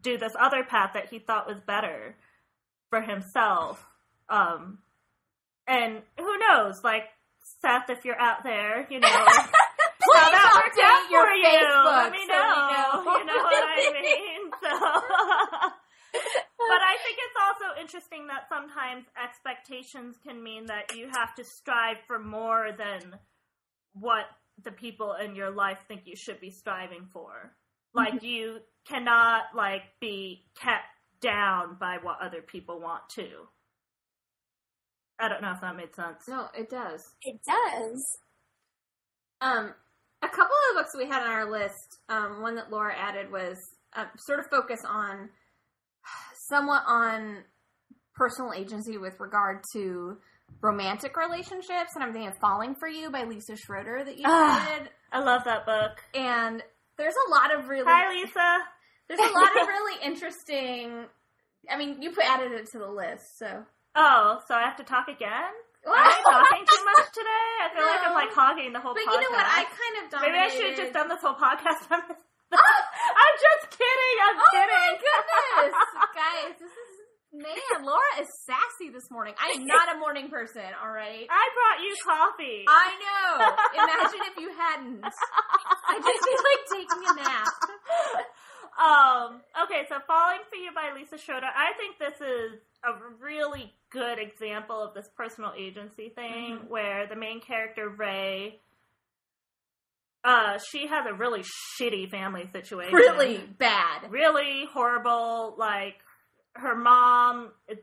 [0.00, 2.16] do this other path that he thought was better
[2.90, 3.86] for himself.
[4.28, 4.78] Um,
[5.66, 7.04] and who knows, like
[7.60, 11.34] Seth, if you're out there, you know, how Please that worked update out your for
[11.34, 11.44] you.
[11.44, 12.70] Facebook Let me so know.
[12.72, 13.18] know.
[13.18, 14.40] You know what I mean?
[14.62, 14.70] So,
[16.12, 21.44] but I think it's also interesting that sometimes expectations can mean that you have to
[21.44, 23.18] strive for more than
[23.92, 24.24] what
[24.62, 27.52] the people in your life think you should be striving for.
[27.92, 28.26] Like mm-hmm.
[28.26, 30.84] you cannot like be kept
[31.20, 33.48] down by what other people want to.
[35.20, 36.26] I don't know if that made sense.
[36.28, 37.02] no, it does.
[37.22, 38.18] It does.
[39.40, 39.72] Um,
[40.22, 43.30] a couple of the books we had on our list, um, one that Laura added
[43.30, 43.56] was
[43.94, 45.28] uh, sort of focus on
[46.48, 47.44] somewhat on
[48.14, 50.16] personal agency with regard to
[50.60, 54.68] romantic relationships, and I'm thinking of "Falling for You" by Lisa Schroeder that you Ah.
[54.72, 56.02] added, I love that book.
[56.14, 56.62] and
[56.96, 58.58] there's a lot of really Hi, Lisa.
[59.08, 61.06] there's a lot of really interesting.
[61.70, 63.64] I mean, you put added it to the list, so.
[63.94, 65.52] Oh, so I have to talk again?
[65.86, 67.48] Well, Am I talking too much today?
[67.62, 69.06] I feel like I'm like hogging the whole but podcast.
[69.06, 69.46] But you know what?
[69.46, 72.18] I kind of Maybe I should have just done this whole podcast on this.
[72.54, 74.16] I'm just kidding.
[74.24, 74.70] I'm Oh kidding.
[74.70, 75.74] my goodness,
[76.14, 76.54] guys!
[76.62, 76.90] This is
[77.34, 77.82] man.
[77.82, 79.34] Laura is sassy this morning.
[79.42, 80.62] I am not a morning person.
[80.78, 81.26] All right.
[81.26, 82.62] I brought you coffee.
[82.68, 83.30] I know.
[83.74, 85.02] Imagine if you hadn't.
[85.02, 87.52] I just feel like taking a nap.
[88.78, 89.28] um.
[89.66, 91.50] Okay, so "Falling for You" by Lisa Schroeder.
[91.50, 96.68] I think this is a really good example of this personal agency thing, Mhm.
[96.68, 98.60] where the main character Ray.
[100.24, 101.42] Uh, she has a really
[101.78, 102.94] shitty family situation.
[102.94, 104.10] Really bad.
[104.10, 105.54] really horrible.
[105.58, 105.96] Like
[106.54, 107.78] her mom is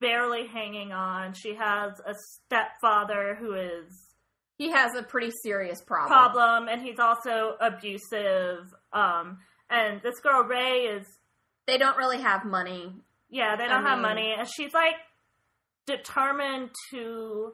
[0.00, 1.32] barely hanging on.
[1.32, 4.14] She has a stepfather who is
[4.58, 6.08] He has a pretty serious problem.
[6.10, 8.74] problem, and he's also abusive.
[8.92, 9.38] Um,
[9.70, 11.06] and this girl Ray is
[11.66, 12.92] They don't really have money.
[13.30, 14.94] Yeah, they don't I have mean- money, and she's like
[15.86, 17.52] determined to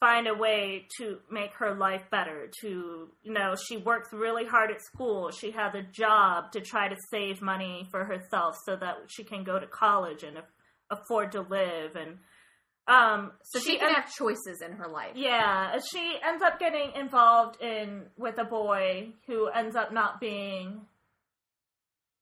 [0.00, 4.70] find a way to make her life better to you know she works really hard
[4.70, 5.30] at school.
[5.30, 9.42] She has a job to try to save money for herself so that she can
[9.44, 10.38] go to college and
[10.90, 11.96] afford to live.
[11.96, 12.18] And
[12.86, 15.12] um So she, she can en- have choices in her life.
[15.16, 20.82] yeah she ends up getting involved in with a boy who ends up not being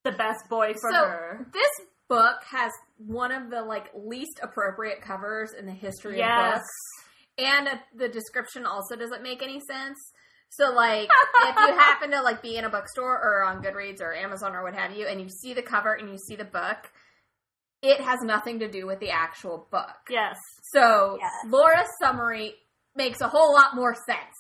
[0.05, 1.47] the best boy for so her.
[1.53, 1.71] this
[2.09, 6.69] book has one of the like least appropriate covers in the history of books.
[7.39, 9.99] and the description also doesn't make any sense.
[10.51, 11.09] So like
[11.43, 14.63] if you happen to like be in a bookstore or on Goodreads or Amazon or
[14.63, 16.79] what have you and you see the cover and you see the book,
[17.83, 19.97] it has nothing to do with the actual book.
[20.09, 20.37] yes
[20.73, 21.51] So Yeah.
[21.51, 22.55] Laura's summary
[22.95, 24.37] makes a whole lot more sense.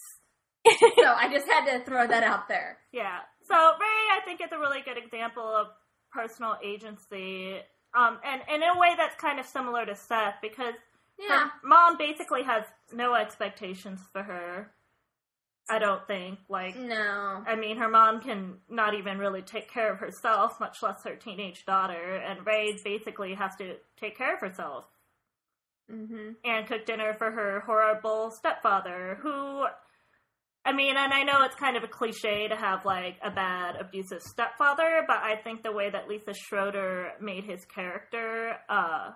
[0.98, 2.78] so I just had to throw that out there.
[2.92, 3.18] Yeah.
[3.48, 5.68] So Ray, I think, it's a really good example of
[6.20, 7.56] personal agency,
[7.94, 10.74] um, and, and in a way that's kind of similar to Seth because
[11.18, 11.44] Yeah.
[11.44, 14.72] her mom basically has no expectations for her.
[15.68, 16.38] I don't think.
[16.48, 17.42] Like, No.
[17.46, 21.16] I mean, her mom can not even really take care of herself, much less her
[21.16, 24.86] teenage daughter, and Ray basically has to take care of herself
[25.92, 26.30] Mm-hmm.
[26.44, 29.66] and cook dinner for her horrible stepfather who
[30.66, 33.76] I mean, and I know it's kind of a cliche to have like a bad
[33.76, 39.12] abusive stepfather, but I think the way that Lisa Schroeder made his character, uh,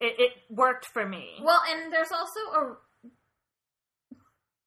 [0.00, 1.40] it, it worked for me.
[1.42, 2.76] Well, and there's also a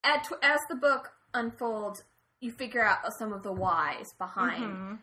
[0.03, 2.01] at, as the book unfolds,
[2.39, 4.99] you figure out some of the whys behind Mhm.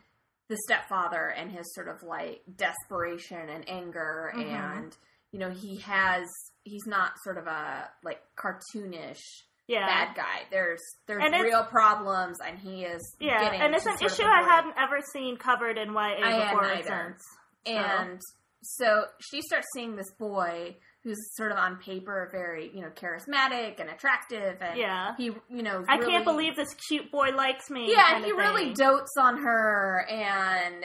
[0.48, 4.42] the stepfather and his sort of like desperation and anger Mhm.
[4.44, 4.96] and
[5.32, 6.26] you know, he has
[6.64, 9.20] he's not sort of a like cartoonish
[9.68, 9.86] yeah.
[9.86, 10.42] bad guy.
[10.50, 14.42] There's there's And real problems, and he is Yeah, getting and it's an issue I
[14.42, 17.22] hadn't ever seen covered in YA I before or since.
[17.66, 18.20] So- And
[18.62, 23.78] so she starts seeing this boy who's sort of on paper very you know charismatic
[23.80, 25.14] and attractive, and Yeah.
[25.16, 27.90] he you know I really- can't believe this cute boy likes me.
[27.90, 30.84] yeah, and he really dotes on her, and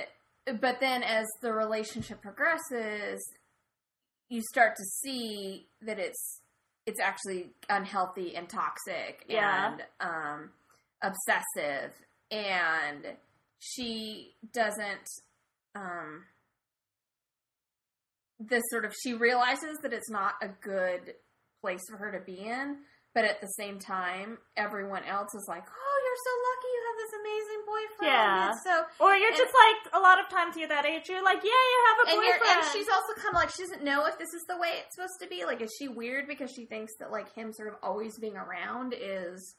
[0.60, 3.20] but then as the relationship progresses,
[4.30, 6.41] you start to see that it's
[6.86, 9.72] it's actually unhealthy and toxic Yeah.
[9.74, 10.50] and um,
[11.02, 11.94] obsessive,
[12.32, 13.06] and
[13.60, 15.08] she doesn't.
[15.76, 16.24] Um,
[18.40, 21.14] this sort of she realizes that it's not a good
[21.62, 22.78] place for her to be in,
[23.14, 26.00] but at the same time, everyone else is like, "Oh,
[27.72, 28.52] boyfriend." Yeah.
[28.52, 31.08] And so Or you're just like a lot of times you're that age.
[31.08, 32.58] You're like, yeah, you have a and, boyfriend.
[32.60, 34.96] and she's also kind of like she doesn't know if this is the way it's
[34.96, 35.46] supposed to be.
[35.46, 38.94] Like, is she weird because she thinks that like him sort of always being around
[38.98, 39.56] is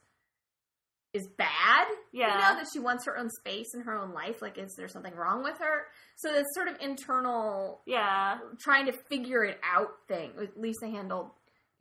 [1.12, 1.86] is bad?
[2.12, 2.34] Yeah.
[2.34, 4.40] you know that she wants her own space and her own life.
[4.40, 5.86] Like, is there something wrong with her?
[6.16, 10.32] So this sort of internal yeah, trying to figure it out thing.
[10.38, 11.30] with Lisa handled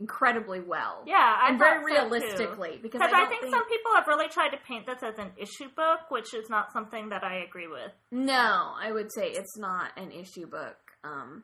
[0.02, 1.04] incredibly well.
[1.06, 4.08] yeah, I and very so, realistically because Because I, I, don't think, some people have
[4.08, 7.44] really tried to paint this as an issue book, which is not something that I
[7.48, 7.92] agree with.
[8.12, 10.78] No, I would say it's not an issue book.
[11.04, 11.44] Um,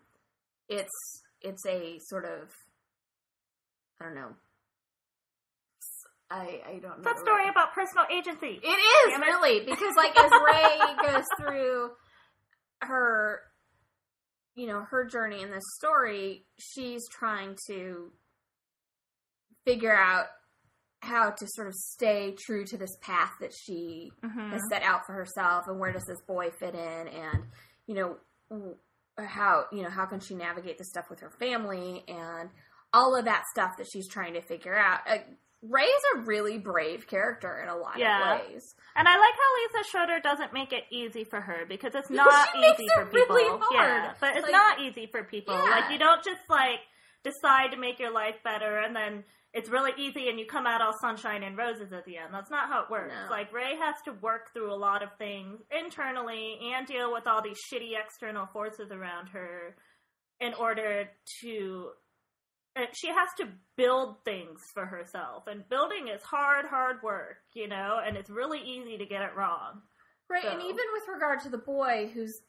[0.67, 2.49] it's it's a sort of
[4.01, 4.33] I don't know.
[6.29, 7.09] I I don't know.
[7.11, 8.59] It's a story about personal agency.
[8.61, 9.25] It is Damn it.
[9.25, 10.79] really because like as Rae
[11.11, 11.91] goes through
[12.81, 13.41] her,
[14.55, 18.11] you know, her journey in this story, she's trying to
[19.67, 20.25] figure out
[21.01, 24.51] how to sort of stay true to this path that she Mhm.
[24.51, 27.43] has set out for herself and where does this boy fit in and
[27.85, 28.17] you know
[29.17, 32.49] how you know how can she navigate the stuff with her family and
[32.93, 35.17] all of that stuff that she's trying to figure out uh,
[35.63, 38.35] Rae is a really brave character in a lot Yeah.
[38.35, 41.93] of ways And I like how Lisa Schroeder doesn't make it easy for her because
[41.95, 43.35] it's not easy it for people.
[43.35, 43.59] really.
[43.75, 45.55] Yeah, but it's Like- not easy for people.
[45.55, 45.61] Yeah.
[45.69, 46.79] Like you don't just like
[47.23, 49.23] decide to make your life better and then
[49.57, 52.31] it's really easy and you come out all sunshine and roses at the end.
[52.31, 53.11] That's not how it works.
[53.11, 53.31] No.
[53.35, 57.41] Like Rae has to work through a lot of things internally and deal with all
[57.41, 59.75] these shitty external forces around her
[60.39, 61.09] in order
[61.41, 61.89] to
[62.75, 67.67] and she has to build things for herself and building is hard hard work you
[67.67, 69.81] know and it's really easy to get it wrong
[70.29, 72.39] right and even with regard to the boy who's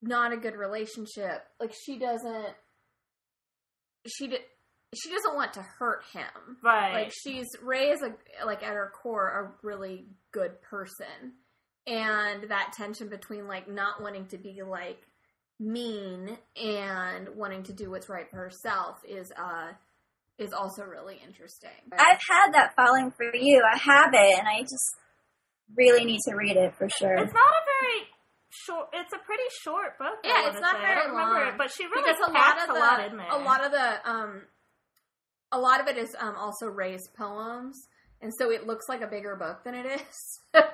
[0.00, 2.54] not a good relationship like she doesn't
[4.06, 4.38] she d-
[4.94, 8.92] she doesn't want to hurt him right like she's Rae is a like at her
[9.02, 11.34] core a really good person,
[11.86, 15.00] and that tension between like not wanting to be like
[15.58, 19.68] mean and wanting to do what's right for herself is uh
[20.38, 21.70] is also really interesting.
[21.92, 23.62] I've had that falling for you.
[23.62, 24.96] I have it, and I just
[25.76, 27.14] really need to read it for sure.
[27.14, 28.08] it's not a very
[28.50, 30.78] short it's a pretty short book yeah, it's not say.
[30.78, 32.78] I very don't remember long it, but she really because a lot of a the
[32.80, 34.42] lot in there a lot of the um
[35.52, 37.76] a lot of it is um also Rae's poems,
[38.22, 40.40] and so it looks like a bigger book than it is.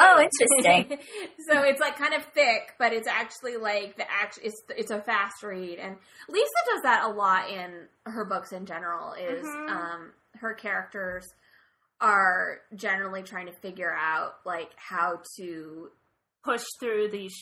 [0.00, 0.96] Oh, interesting.
[1.50, 4.38] so it's like kind of thick, but it's actually like the act.
[4.40, 5.96] It's it's a fast read, and
[6.28, 9.14] Lisa does that a lot in her books in general.
[9.14, 9.68] Is Mhm.
[9.68, 11.26] um her characters
[12.00, 15.90] are generally trying to figure out like how to
[16.44, 17.34] push through these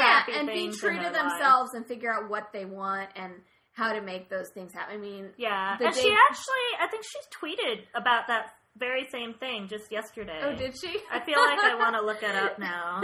[0.00, 3.32] yeah and be true to themselves and figure out what they want and
[3.74, 4.94] how to make those things happen.
[4.96, 9.34] I mean, yeah The and she actually i think she tweeted about that very same
[9.34, 10.98] thing just yesterday oh, did she?
[11.12, 13.00] i feel like i want to look it up now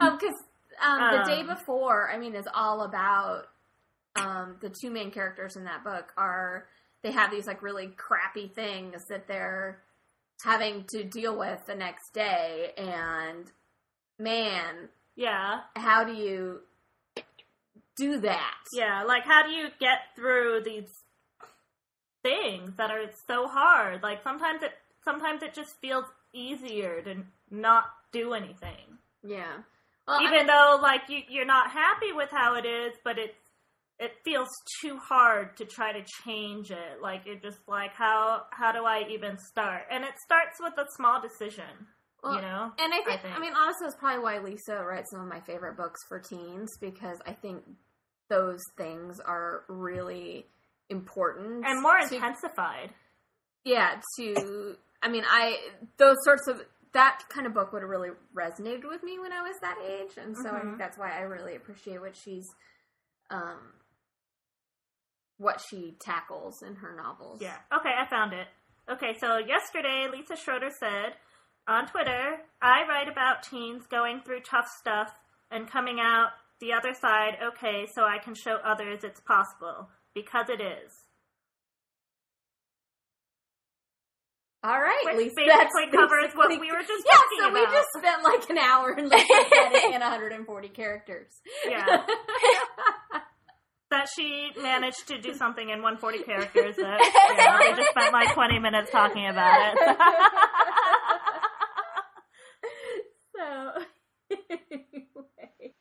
[0.00, 0.34] um, because
[0.82, 3.44] um, the day Um, before, I mean, is all about
[4.14, 6.66] um the two main characters in that book are
[7.02, 9.82] they have these like really crappy things that they're
[10.44, 13.50] having to deal with the next day, and
[14.18, 16.60] man, yeah how do you
[17.96, 18.54] do that?
[18.72, 20.90] Yeah, like how do you get through these
[22.22, 24.02] things that are so hard?
[24.02, 24.72] Like sometimes it
[25.04, 27.14] sometimes it just feels easier to
[27.50, 28.98] not do anything.
[29.24, 29.58] yeah.
[30.08, 33.18] Well, I Even mean- though like you you're not happy with how it is, but
[33.18, 33.34] it's
[33.98, 34.48] it feels
[34.82, 37.00] too hard to try to change it.
[37.02, 39.82] Like you're just like how how do I even start?
[39.90, 41.88] And it starts with a small decision,
[42.26, 42.72] Well, you know?
[42.78, 43.40] And I think, I, think.
[43.40, 47.18] mean, honestly, that's probably why Lisa writes some of my favorite books for teens because
[47.26, 47.62] I think
[48.28, 50.46] those things are really
[50.90, 52.90] important And more to- intensified.
[53.64, 55.58] Yeah, to I mean, I
[55.98, 56.62] those sorts of
[56.92, 60.16] that kind of book would have really resonated with me when I was that age,
[60.16, 60.62] and so I Mhm.
[60.62, 62.46] think that's why I really appreciate what she's
[63.30, 63.72] um
[65.38, 67.42] what she tackles in her novels.
[67.42, 67.56] Yeah.
[67.72, 68.46] Okay, I found it.
[68.88, 71.16] Okay, so yesterday Lisa Schroeder said
[71.68, 75.12] on Twitter, I write about teens going through tough stuff
[75.50, 76.28] and coming out
[76.60, 79.88] the other side okay so I can show others it's possible.
[80.14, 80.92] Because it is.
[84.64, 85.34] All right, Which Lisa.
[85.36, 87.52] basically that's covers what we were just talking about?
[87.52, 91.28] Yeah, so we just spent like an hour and at it in 140 characters.
[91.68, 91.84] Yeah.
[93.90, 98.12] that she managed to do something in 140 characters that you know, they just spent
[98.12, 99.96] like 20 minutes talking about it.
[103.36, 103.82] so
[104.50, 105.74] anyway.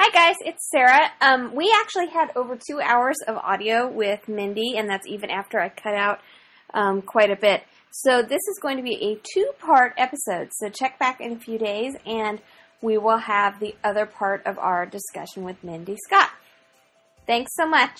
[0.00, 1.10] Hi guys, it's Sarah.
[1.20, 5.58] Um, we actually had over two hours of audio with Mindi, and that's even after
[5.60, 6.20] I cut out
[6.72, 7.64] um, quite a bit.
[7.90, 10.50] So this is going to be a two-part episode.
[10.52, 12.40] So check back in a few days, and
[12.80, 16.30] we will have the other part of our discussion with Mindi Scott.
[17.26, 17.98] Thanks so much.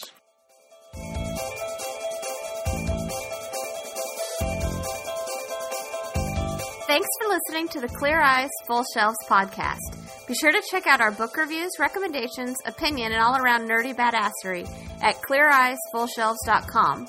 [6.87, 10.04] Thanks for listening to the Clear Eyes Full Shelves podcast.
[10.27, 14.67] Be sure to check out our book reviews, recommendations, opinion, and all around nerdy badassery
[15.03, 17.09] at cleareyesfullshelves.com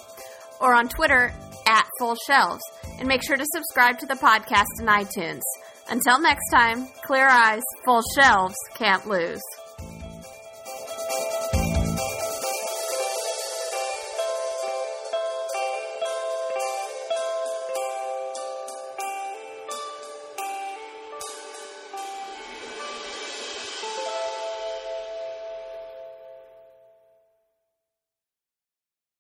[0.60, 1.34] or on Twitter
[1.66, 2.64] at Full Shelves.
[3.00, 5.42] And make sure to subscribe to the podcast in iTunes.
[5.90, 9.42] Until next time, clear eyes, full shelves, can't lose.